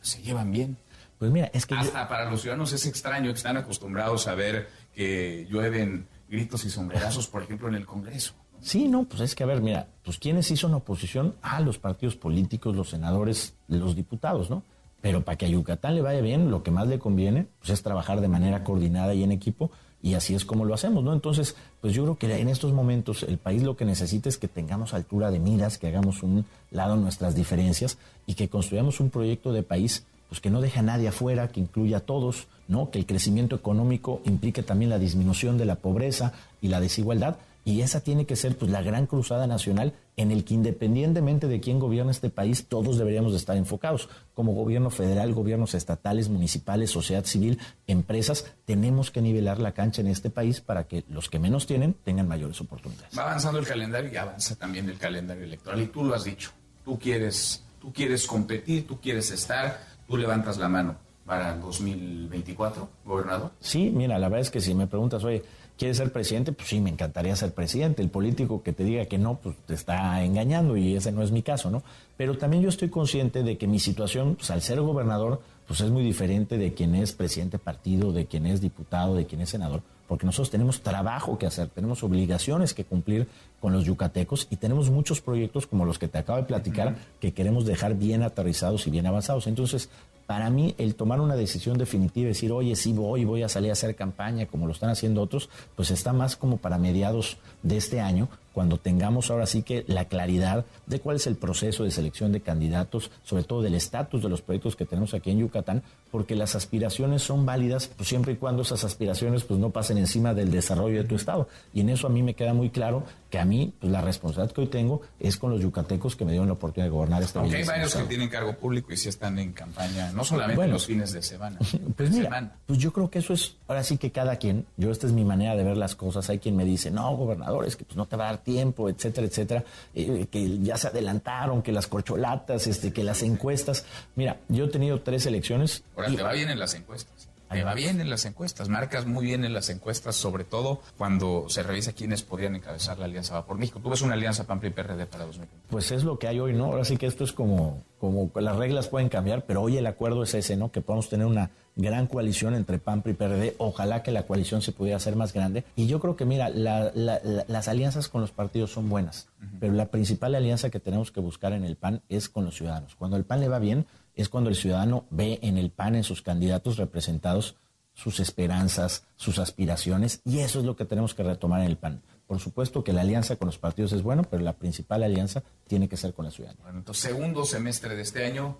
se 0.00 0.22
llevan 0.22 0.50
bien. 0.50 0.78
Pues 1.18 1.30
mira, 1.30 1.50
es 1.52 1.66
que... 1.66 1.74
Hasta 1.74 2.08
para 2.08 2.30
los 2.30 2.40
ciudadanos 2.40 2.72
es 2.72 2.86
extraño 2.86 3.30
que 3.32 3.36
están 3.36 3.56
acostumbrados 3.56 4.26
a 4.28 4.34
ver 4.34 4.68
que 4.94 5.46
llueven 5.50 6.06
gritos 6.28 6.64
y 6.64 6.70
sombrerazos, 6.70 7.26
por 7.26 7.42
ejemplo, 7.42 7.68
en 7.68 7.74
el 7.74 7.86
Congreso. 7.86 8.34
Sí, 8.60 8.88
no, 8.88 9.04
pues 9.04 9.20
es 9.20 9.34
que 9.34 9.44
a 9.44 9.46
ver, 9.46 9.60
mira, 9.60 9.88
pues 10.04 10.18
¿quiénes 10.18 10.50
hizo 10.50 10.66
una 10.66 10.78
oposición? 10.78 11.34
a 11.42 11.60
los 11.60 11.78
partidos 11.78 12.16
políticos, 12.16 12.74
los 12.74 12.90
senadores, 12.90 13.54
los 13.68 13.94
diputados, 13.94 14.50
¿no? 14.50 14.62
Pero 15.00 15.22
para 15.22 15.36
que 15.36 15.46
a 15.46 15.48
Yucatán 15.48 15.94
le 15.94 16.02
vaya 16.02 16.20
bien, 16.20 16.50
lo 16.50 16.62
que 16.62 16.70
más 16.70 16.88
le 16.88 16.98
conviene 16.98 17.46
pues 17.58 17.70
es 17.70 17.82
trabajar 17.82 18.20
de 18.20 18.28
manera 18.28 18.64
coordinada 18.64 19.14
y 19.14 19.22
en 19.22 19.32
equipo, 19.32 19.70
y 20.02 20.14
así 20.14 20.34
es 20.34 20.44
como 20.44 20.64
lo 20.64 20.74
hacemos, 20.74 21.02
¿no? 21.02 21.12
Entonces, 21.12 21.56
pues 21.80 21.94
yo 21.94 22.02
creo 22.04 22.18
que 22.18 22.40
en 22.40 22.48
estos 22.48 22.72
momentos 22.72 23.22
el 23.22 23.38
país 23.38 23.62
lo 23.62 23.76
que 23.76 23.84
necesita 23.84 24.28
es 24.28 24.38
que 24.38 24.48
tengamos 24.48 24.94
altura 24.94 25.30
de 25.30 25.38
miras, 25.38 25.78
que 25.78 25.88
hagamos 25.88 26.22
un 26.22 26.44
lado 26.70 26.96
nuestras 26.96 27.34
diferencias 27.34 27.98
y 28.26 28.34
que 28.34 28.48
construyamos 28.48 29.00
un 29.00 29.10
proyecto 29.10 29.52
de 29.52 29.62
país 29.62 30.04
pues 30.28 30.40
que 30.40 30.50
no 30.50 30.60
deje 30.60 30.80
a 30.80 30.82
nadie 30.82 31.08
afuera, 31.08 31.48
que 31.48 31.60
incluya 31.60 31.98
a 31.98 32.00
todos, 32.00 32.48
¿no? 32.68 32.90
Que 32.90 32.98
el 32.98 33.06
crecimiento 33.06 33.54
económico 33.54 34.20
implique 34.24 34.62
también 34.62 34.90
la 34.90 34.98
disminución 34.98 35.56
de 35.56 35.66
la 35.66 35.76
pobreza 35.76 36.32
y 36.60 36.68
la 36.68 36.80
desigualdad 36.80 37.36
y 37.66 37.80
esa 37.80 38.00
tiene 38.00 38.26
que 38.26 38.36
ser 38.36 38.56
pues 38.56 38.70
la 38.70 38.80
gran 38.80 39.06
cruzada 39.06 39.48
nacional 39.48 39.92
en 40.16 40.30
el 40.30 40.44
que 40.44 40.54
independientemente 40.54 41.48
de 41.48 41.58
quién 41.58 41.80
gobierna 41.80 42.12
este 42.12 42.30
país, 42.30 42.68
todos 42.68 42.96
deberíamos 42.96 43.32
de 43.32 43.38
estar 43.38 43.56
enfocados. 43.56 44.08
Como 44.34 44.54
gobierno 44.54 44.88
federal, 44.88 45.34
gobiernos 45.34 45.74
estatales, 45.74 46.28
municipales, 46.28 46.92
sociedad 46.92 47.24
civil, 47.24 47.58
empresas, 47.88 48.46
tenemos 48.66 49.10
que 49.10 49.20
nivelar 49.20 49.58
la 49.58 49.72
cancha 49.72 50.00
en 50.00 50.06
este 50.06 50.30
país 50.30 50.60
para 50.60 50.84
que 50.84 51.02
los 51.10 51.28
que 51.28 51.40
menos 51.40 51.66
tienen 51.66 51.94
tengan 52.04 52.28
mayores 52.28 52.60
oportunidades. 52.60 53.18
Va 53.18 53.24
avanzando 53.24 53.58
el 53.58 53.66
calendario 53.66 54.12
y 54.12 54.16
avanza 54.16 54.54
también 54.54 54.88
el 54.88 54.96
calendario 54.96 55.42
electoral. 55.42 55.82
Y 55.82 55.86
tú 55.88 56.04
lo 56.04 56.14
has 56.14 56.22
dicho, 56.22 56.52
tú 56.84 56.96
quieres, 57.00 57.64
tú 57.80 57.92
quieres 57.92 58.28
competir, 58.28 58.86
tú 58.86 59.00
quieres 59.00 59.32
estar, 59.32 59.80
tú 60.06 60.16
levantas 60.16 60.56
la 60.58 60.68
mano 60.68 61.05
para 61.26 61.54
el 61.54 61.60
2024, 61.60 62.88
gobernador. 63.04 63.50
Sí, 63.60 63.92
mira, 63.94 64.18
la 64.18 64.28
verdad 64.28 64.42
es 64.42 64.50
que 64.50 64.60
si 64.60 64.74
me 64.74 64.86
preguntas, 64.86 65.24
oye, 65.24 65.42
¿Quieres 65.78 65.98
ser 65.98 66.10
presidente? 66.10 66.52
Pues 66.52 66.68
sí, 66.68 66.80
me 66.80 66.88
encantaría 66.88 67.36
ser 67.36 67.52
presidente. 67.52 68.00
El 68.00 68.08
político 68.08 68.62
que 68.62 68.72
te 68.72 68.82
diga 68.82 69.04
que 69.04 69.18
no, 69.18 69.36
pues 69.36 69.56
te 69.66 69.74
está 69.74 70.24
engañando 70.24 70.74
y 70.76 70.96
ese 70.96 71.12
no 71.12 71.22
es 71.22 71.32
mi 71.32 71.42
caso, 71.42 71.70
¿no? 71.70 71.82
Pero 72.16 72.38
también 72.38 72.62
yo 72.62 72.70
estoy 72.70 72.88
consciente 72.88 73.42
de 73.42 73.58
que 73.58 73.66
mi 73.66 73.78
situación, 73.78 74.36
pues 74.36 74.50
al 74.50 74.62
ser 74.62 74.80
gobernador, 74.80 75.42
pues 75.66 75.82
es 75.82 75.90
muy 75.90 76.02
diferente 76.02 76.56
de 76.56 76.72
quien 76.72 76.94
es 76.94 77.12
presidente 77.12 77.58
de 77.58 77.64
partido, 77.64 78.12
de 78.12 78.24
quien 78.24 78.46
es 78.46 78.62
diputado, 78.62 79.16
de 79.16 79.26
quien 79.26 79.42
es 79.42 79.50
senador, 79.50 79.82
porque 80.08 80.26
nosotros 80.26 80.50
tenemos 80.50 80.80
trabajo 80.80 81.38
que 81.38 81.46
hacer, 81.46 81.68
tenemos 81.68 82.02
obligaciones 82.02 82.74
que 82.74 82.84
cumplir 82.84 83.28
con 83.60 83.72
los 83.72 83.84
yucatecos 83.84 84.46
y 84.50 84.56
tenemos 84.56 84.90
muchos 84.90 85.20
proyectos 85.20 85.66
como 85.66 85.84
los 85.84 85.98
que 85.98 86.08
te 86.08 86.18
acabo 86.18 86.38
de 86.38 86.44
platicar 86.44 86.96
que 87.20 87.32
queremos 87.32 87.66
dejar 87.66 87.94
bien 87.94 88.22
aterrizados 88.22 88.86
y 88.86 88.90
bien 88.90 89.06
avanzados. 89.06 89.46
Entonces, 89.46 89.88
para 90.26 90.50
mí, 90.50 90.74
el 90.78 90.96
tomar 90.96 91.20
una 91.20 91.36
decisión 91.36 91.78
definitiva 91.78 92.26
y 92.26 92.28
decir, 92.28 92.50
oye, 92.50 92.74
sí 92.74 92.92
voy, 92.92 93.24
voy 93.24 93.42
a 93.42 93.48
salir 93.48 93.70
a 93.70 93.74
hacer 93.74 93.94
campaña 93.94 94.46
como 94.46 94.66
lo 94.66 94.72
están 94.72 94.90
haciendo 94.90 95.22
otros, 95.22 95.48
pues 95.76 95.90
está 95.90 96.12
más 96.12 96.36
como 96.36 96.56
para 96.56 96.78
mediados 96.78 97.38
de 97.62 97.76
este 97.76 98.00
año, 98.00 98.28
cuando 98.56 98.78
tengamos 98.78 99.30
ahora 99.30 99.44
sí 99.44 99.60
que 99.60 99.84
la 99.86 100.06
claridad 100.06 100.64
de 100.86 100.98
cuál 100.98 101.16
es 101.16 101.26
el 101.26 101.36
proceso 101.36 101.84
de 101.84 101.90
selección 101.90 102.32
de 102.32 102.40
candidatos, 102.40 103.10
sobre 103.22 103.44
todo 103.44 103.60
del 103.60 103.74
estatus 103.74 104.22
de 104.22 104.30
los 104.30 104.40
proyectos 104.40 104.76
que 104.76 104.86
tenemos 104.86 105.12
aquí 105.12 105.30
en 105.30 105.40
Yucatán, 105.40 105.82
porque 106.10 106.34
las 106.34 106.54
aspiraciones 106.54 107.20
son 107.20 107.44
válidas 107.44 107.88
pues, 107.88 108.08
siempre 108.08 108.32
y 108.32 108.36
cuando 108.36 108.62
esas 108.62 108.82
aspiraciones 108.82 109.44
pues 109.44 109.60
no 109.60 109.68
pasen 109.68 109.98
encima 109.98 110.32
del 110.32 110.50
desarrollo 110.50 111.02
de 111.02 111.04
tu 111.06 111.16
estado. 111.16 111.48
Y 111.74 111.80
en 111.80 111.90
eso 111.90 112.06
a 112.06 112.10
mí 112.10 112.22
me 112.22 112.32
queda 112.32 112.54
muy 112.54 112.70
claro 112.70 113.04
que 113.28 113.38
a 113.38 113.44
mí 113.44 113.74
pues, 113.78 113.92
la 113.92 114.00
responsabilidad 114.00 114.54
que 114.54 114.62
hoy 114.62 114.68
tengo 114.68 115.02
es 115.20 115.36
con 115.36 115.50
los 115.50 115.60
yucatecos 115.60 116.16
que 116.16 116.24
me 116.24 116.30
dieron 116.30 116.48
la 116.48 116.54
oportunidad 116.54 116.86
de 116.86 116.96
gobernar 116.96 117.22
esta 117.22 117.40
Aunque 117.40 117.56
hay 117.56 117.64
varios 117.64 117.94
que 117.94 118.04
tienen 118.04 118.30
cargo 118.30 118.56
público 118.56 118.90
y 118.90 118.96
sí 118.96 119.10
están 119.10 119.38
en 119.38 119.52
campaña, 119.52 120.12
no 120.12 120.24
solamente 120.24 120.64
en 120.64 120.70
los 120.70 120.86
fines 120.86 121.12
de 121.12 121.22
semana. 121.22 121.58
Pues 121.96 122.10
mira, 122.10 122.56
pues 122.66 122.78
yo 122.78 122.92
creo 122.92 123.10
que 123.10 123.20
eso 123.20 123.32
es, 123.32 123.56
ahora 123.68 123.82
sí 123.82 123.96
que 123.96 124.10
cada 124.10 124.36
quien, 124.36 124.66
yo 124.76 124.90
esta 124.90 125.06
es 125.06 125.12
mi 125.12 125.24
manera 125.24 125.56
de 125.56 125.64
ver 125.64 125.76
las 125.76 125.94
cosas, 125.94 126.28
hay 126.28 126.38
quien 126.38 126.54
me 126.54 126.64
dice, 126.64 126.90
no, 126.90 127.16
gobernador, 127.16 127.64
es 127.64 127.76
que 127.76 127.84
pues 127.84 127.96
no 127.96 128.06
te 128.06 128.16
va 128.16 128.24
a 128.24 128.32
dar 128.32 128.42
tiempo, 128.46 128.88
etcétera, 128.88 129.26
etcétera, 129.26 129.64
eh, 129.92 130.26
que 130.30 130.60
ya 130.60 130.76
se 130.76 130.86
adelantaron, 130.86 131.62
que 131.62 131.72
las 131.72 131.88
corcholatas, 131.88 132.68
este, 132.68 132.92
que 132.92 133.02
las 133.02 133.22
encuestas. 133.22 133.84
Mira, 134.14 134.38
yo 134.48 134.66
he 134.66 134.68
tenido 134.68 135.00
tres 135.00 135.26
elecciones. 135.26 135.82
Ahora 135.96 136.14
te 136.14 136.22
va 136.22 136.32
bien 136.32 136.48
en 136.48 136.60
las 136.60 136.72
encuestas. 136.74 137.25
Te 137.50 137.64
va 137.64 137.74
bien 137.74 138.00
en 138.00 138.10
las 138.10 138.24
encuestas, 138.24 138.68
marcas 138.68 139.06
muy 139.06 139.24
bien 139.24 139.44
en 139.44 139.54
las 139.54 139.70
encuestas, 139.70 140.16
sobre 140.16 140.44
todo 140.44 140.80
cuando 140.98 141.46
se 141.48 141.62
revisa 141.62 141.92
quiénes 141.92 142.22
podrían 142.22 142.56
encabezar 142.56 142.98
la 142.98 143.04
alianza 143.04 143.34
Va 143.34 143.46
por 143.46 143.56
México. 143.56 143.80
¿Tú 143.80 143.88
ves 143.88 144.02
una 144.02 144.14
alianza 144.14 144.44
PAN 144.44 144.60
y 144.62 144.70
PRD 144.70 145.06
para 145.06 145.24
2020? 145.26 145.68
Pues 145.70 145.90
es 145.90 146.04
lo 146.04 146.18
que 146.18 146.28
hay 146.28 146.40
hoy, 146.40 146.52
¿no? 146.52 146.66
Ahora 146.66 146.84
sí 146.84 146.96
que 146.96 147.06
esto 147.06 147.24
es 147.24 147.32
como, 147.32 147.82
como 147.98 148.30
las 148.34 148.56
reglas 148.56 148.88
pueden 148.88 149.08
cambiar, 149.08 149.44
pero 149.46 149.62
hoy 149.62 149.76
el 149.76 149.86
acuerdo 149.86 150.24
es 150.24 150.34
ese, 150.34 150.56
¿no? 150.56 150.72
Que 150.72 150.80
podamos 150.80 151.08
tener 151.08 151.26
una 151.26 151.50
gran 151.76 152.06
coalición 152.06 152.54
entre 152.54 152.78
PAN 152.78 153.02
y 153.04 153.12
PRD. 153.12 153.54
Ojalá 153.58 154.02
que 154.02 154.10
la 154.10 154.24
coalición 154.24 154.62
se 154.62 154.72
pudiera 154.72 154.96
hacer 154.96 155.14
más 155.14 155.32
grande. 155.32 155.64
Y 155.76 155.86
yo 155.86 156.00
creo 156.00 156.16
que, 156.16 156.24
mira, 156.24 156.48
las 156.50 157.68
alianzas 157.68 158.08
con 158.08 158.22
los 158.22 158.32
partidos 158.32 158.72
son 158.72 158.88
buenas, 158.88 159.28
pero 159.60 159.72
la 159.72 159.86
principal 159.86 160.34
alianza 160.34 160.70
que 160.70 160.80
tenemos 160.80 161.12
que 161.12 161.20
buscar 161.20 161.52
en 161.52 161.64
el 161.64 161.76
PAN 161.76 162.02
es 162.08 162.28
con 162.28 162.44
los 162.44 162.56
ciudadanos. 162.56 162.96
Cuando 162.96 163.16
el 163.16 163.24
PAN 163.24 163.40
le 163.40 163.48
va 163.48 163.58
bien, 163.58 163.86
es 164.16 164.28
cuando 164.28 164.50
el 164.50 164.56
ciudadano 164.56 165.04
ve 165.10 165.38
en 165.42 165.58
el 165.58 165.70
PAN, 165.70 165.94
en 165.94 166.02
sus 166.02 166.22
candidatos 166.22 166.78
representados, 166.78 167.56
sus 167.94 168.18
esperanzas, 168.18 169.04
sus 169.16 169.38
aspiraciones, 169.38 170.20
y 170.24 170.40
eso 170.40 170.58
es 170.58 170.64
lo 170.64 170.74
que 170.74 170.84
tenemos 170.84 171.14
que 171.14 171.22
retomar 171.22 171.60
en 171.60 171.66
el 171.66 171.76
PAN. 171.76 172.02
Por 172.26 172.40
supuesto 172.40 172.82
que 172.82 172.92
la 172.92 173.02
alianza 173.02 173.36
con 173.36 173.46
los 173.46 173.58
partidos 173.58 173.92
es 173.92 174.02
bueno, 174.02 174.24
pero 174.28 174.42
la 174.42 174.54
principal 174.54 175.04
alianza 175.04 175.44
tiene 175.68 175.88
que 175.88 175.96
ser 175.96 176.12
con 176.12 176.24
la 176.24 176.30
ciudadanía. 176.30 176.62
Bueno, 176.64 176.78
entonces, 176.78 177.02
segundo 177.02 177.44
semestre 177.44 177.94
de 177.94 178.02
este 178.02 178.26
año, 178.26 178.58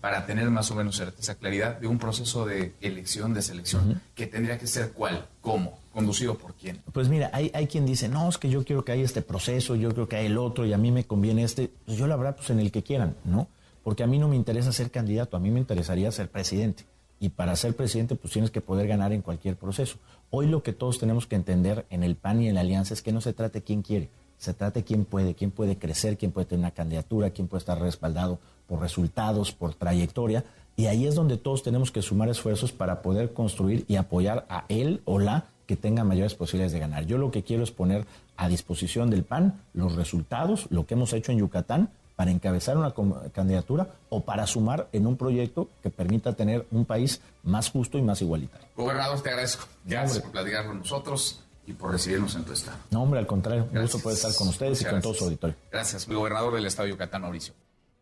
para 0.00 0.24
tener 0.24 0.48
más 0.50 0.70
o 0.70 0.76
menos 0.76 0.96
certeza, 0.96 1.34
claridad 1.34 1.78
de 1.80 1.88
un 1.88 1.98
proceso 1.98 2.46
de 2.46 2.74
elección, 2.80 3.34
de 3.34 3.42
selección, 3.42 4.00
que 4.14 4.26
tendría 4.26 4.56
que 4.56 4.68
ser 4.68 4.92
cuál, 4.92 5.26
cómo, 5.40 5.80
conducido 5.92 6.38
por 6.38 6.54
quién. 6.54 6.80
Pues 6.92 7.08
mira, 7.08 7.30
hay, 7.32 7.50
hay 7.52 7.66
quien 7.66 7.84
dice, 7.84 8.08
no, 8.08 8.28
es 8.28 8.38
que 8.38 8.48
yo 8.48 8.64
quiero 8.64 8.84
que 8.84 8.92
haya 8.92 9.04
este 9.04 9.22
proceso, 9.22 9.74
yo 9.74 9.92
creo 9.92 10.08
que 10.08 10.16
hay 10.16 10.26
el 10.26 10.38
otro 10.38 10.64
y 10.64 10.72
a 10.72 10.78
mí 10.78 10.92
me 10.92 11.04
conviene 11.04 11.42
este. 11.42 11.72
Pues 11.84 11.98
yo 11.98 12.06
la 12.06 12.14
verdad, 12.14 12.36
pues 12.36 12.50
en 12.50 12.60
el 12.60 12.70
que 12.70 12.84
quieran, 12.84 13.16
¿no? 13.24 13.48
Porque 13.88 14.02
a 14.02 14.06
mí 14.06 14.18
no 14.18 14.28
me 14.28 14.36
interesa 14.36 14.70
ser 14.70 14.90
candidato, 14.90 15.34
a 15.34 15.40
mí 15.40 15.50
me 15.50 15.60
interesaría 15.60 16.12
ser 16.12 16.28
presidente. 16.28 16.84
Y 17.20 17.30
para 17.30 17.56
ser 17.56 17.74
presidente, 17.74 18.16
pues 18.16 18.34
tienes 18.34 18.50
que 18.50 18.60
poder 18.60 18.86
ganar 18.86 19.14
en 19.14 19.22
cualquier 19.22 19.56
proceso. 19.56 19.96
Hoy 20.28 20.46
lo 20.46 20.62
que 20.62 20.74
todos 20.74 20.98
tenemos 20.98 21.26
que 21.26 21.36
entender 21.36 21.86
en 21.88 22.02
el 22.02 22.14
PAN 22.14 22.42
y 22.42 22.48
en 22.48 22.56
la 22.56 22.60
alianza 22.60 22.92
es 22.92 23.00
que 23.00 23.12
no 23.12 23.22
se 23.22 23.32
trate 23.32 23.62
quién 23.62 23.80
quiere, 23.80 24.10
se 24.36 24.52
trate 24.52 24.84
quién 24.84 25.06
puede, 25.06 25.34
quién 25.34 25.50
puede 25.50 25.78
crecer, 25.78 26.18
quién 26.18 26.32
puede 26.32 26.44
tener 26.44 26.66
una 26.66 26.72
candidatura, 26.72 27.30
quién 27.30 27.48
puede 27.48 27.60
estar 27.60 27.80
respaldado 27.80 28.38
por 28.66 28.80
resultados, 28.80 29.52
por 29.52 29.72
trayectoria. 29.72 30.44
Y 30.76 30.84
ahí 30.84 31.06
es 31.06 31.14
donde 31.14 31.38
todos 31.38 31.62
tenemos 31.62 31.90
que 31.90 32.02
sumar 32.02 32.28
esfuerzos 32.28 32.72
para 32.72 33.00
poder 33.00 33.32
construir 33.32 33.86
y 33.88 33.96
apoyar 33.96 34.44
a 34.50 34.66
él 34.68 35.00
o 35.06 35.18
la 35.18 35.46
que 35.64 35.76
tenga 35.76 36.04
mayores 36.04 36.34
posibilidades 36.34 36.74
de 36.74 36.80
ganar. 36.80 37.06
Yo 37.06 37.16
lo 37.16 37.30
que 37.30 37.42
quiero 37.42 37.62
es 37.62 37.70
poner 37.70 38.04
a 38.36 38.50
disposición 38.50 39.08
del 39.08 39.24
PAN 39.24 39.62
los 39.72 39.96
resultados, 39.96 40.66
lo 40.68 40.84
que 40.84 40.92
hemos 40.92 41.14
hecho 41.14 41.32
en 41.32 41.38
Yucatán, 41.38 41.88
para 42.18 42.32
encabezar 42.32 42.76
una 42.76 42.92
candidatura 43.32 43.94
o 44.08 44.24
para 44.24 44.44
sumar 44.48 44.88
en 44.92 45.06
un 45.06 45.16
proyecto 45.16 45.68
que 45.84 45.88
permita 45.88 46.32
tener 46.32 46.66
un 46.72 46.84
país 46.84 47.20
más 47.44 47.70
justo 47.70 47.96
y 47.96 48.02
más 48.02 48.20
igualitario. 48.20 48.66
Gobernador, 48.74 49.20
te 49.20 49.28
agradezco. 49.28 49.68
Gracias 49.84 50.24
por 50.24 50.32
platicar 50.32 50.66
con 50.66 50.78
nosotros 50.78 51.44
y 51.64 51.74
por 51.74 51.92
recibirnos 51.92 52.34
en 52.34 52.42
tu 52.42 52.54
estado. 52.54 52.76
No, 52.90 53.04
hombre, 53.04 53.20
al 53.20 53.28
contrario, 53.28 53.68
un 53.72 53.82
gusto 53.82 54.00
poder 54.00 54.16
estar 54.16 54.34
con 54.34 54.48
ustedes 54.48 54.82
y 54.82 54.86
con 54.86 55.00
todo 55.00 55.14
su 55.14 55.26
auditorio. 55.26 55.54
Gracias, 55.70 56.08
gobernador 56.08 56.56
del 56.56 56.66
estado 56.66 56.86
de 56.86 56.94
Yucatán, 56.94 57.22
Mauricio. 57.22 57.54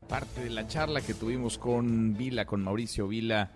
Parte 0.09 0.45
de 0.45 0.49
la 0.49 0.67
charla 0.67 1.03
que 1.03 1.13
tuvimos 1.13 1.59
con 1.59 2.17
Vila, 2.17 2.47
con 2.47 2.65
Mauricio 2.65 3.09
Vila, 3.09 3.51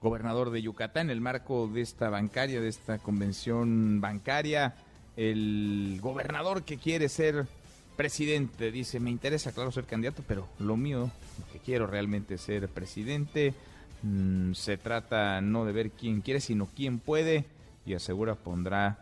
gobernador 0.00 0.50
de 0.52 0.62
Yucatán, 0.62 1.06
en 1.06 1.10
el 1.10 1.20
marco 1.20 1.66
de 1.66 1.80
esta 1.80 2.10
bancaria, 2.10 2.60
de 2.60 2.68
esta 2.68 2.98
convención 2.98 4.00
bancaria, 4.00 4.76
el 5.16 5.98
gobernador 6.00 6.62
que 6.62 6.78
quiere 6.78 7.08
ser 7.08 7.48
presidente. 7.96 8.70
Dice, 8.70 9.00
me 9.00 9.10
interesa, 9.10 9.52
claro, 9.52 9.72
ser 9.72 9.84
candidato, 9.84 10.22
pero 10.26 10.48
lo 10.58 10.76
mío, 10.76 11.10
que 11.52 11.58
quiero 11.58 11.86
realmente 11.86 12.38
ser 12.38 12.68
presidente. 12.68 13.54
Mm, 14.02 14.52
se 14.52 14.76
trata 14.76 15.40
no 15.40 15.64
de 15.64 15.72
ver 15.72 15.90
quién 15.90 16.20
quiere, 16.20 16.40
sino 16.40 16.68
quién 16.74 16.98
puede. 16.98 17.44
Y 17.84 17.94
asegura 17.94 18.34
pondrá 18.34 18.98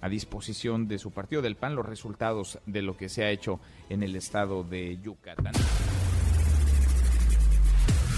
a 0.00 0.08
disposición 0.08 0.88
de 0.88 0.98
su 0.98 1.10
partido 1.10 1.42
del 1.42 1.56
PAN 1.56 1.74
los 1.74 1.86
resultados 1.86 2.58
de 2.66 2.82
lo 2.82 2.96
que 2.96 3.08
se 3.08 3.24
ha 3.24 3.30
hecho 3.30 3.60
en 3.88 4.02
el 4.02 4.16
estado 4.16 4.64
de 4.64 4.98
Yucatán. 5.02 5.52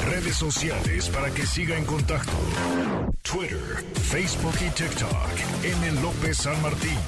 Redes 0.07 0.37
sociales 0.37 1.09
para 1.11 1.31
que 1.31 1.47
siga 1.47 1.77
en 1.77 1.85
contacto: 1.85 2.33
Twitter, 3.23 3.85
Facebook 3.95 4.55
y 4.61 4.71
TikTok. 4.71 5.29
M. 5.65 6.01
López 6.01 6.39
San 6.39 6.61
Martín. 6.63 6.99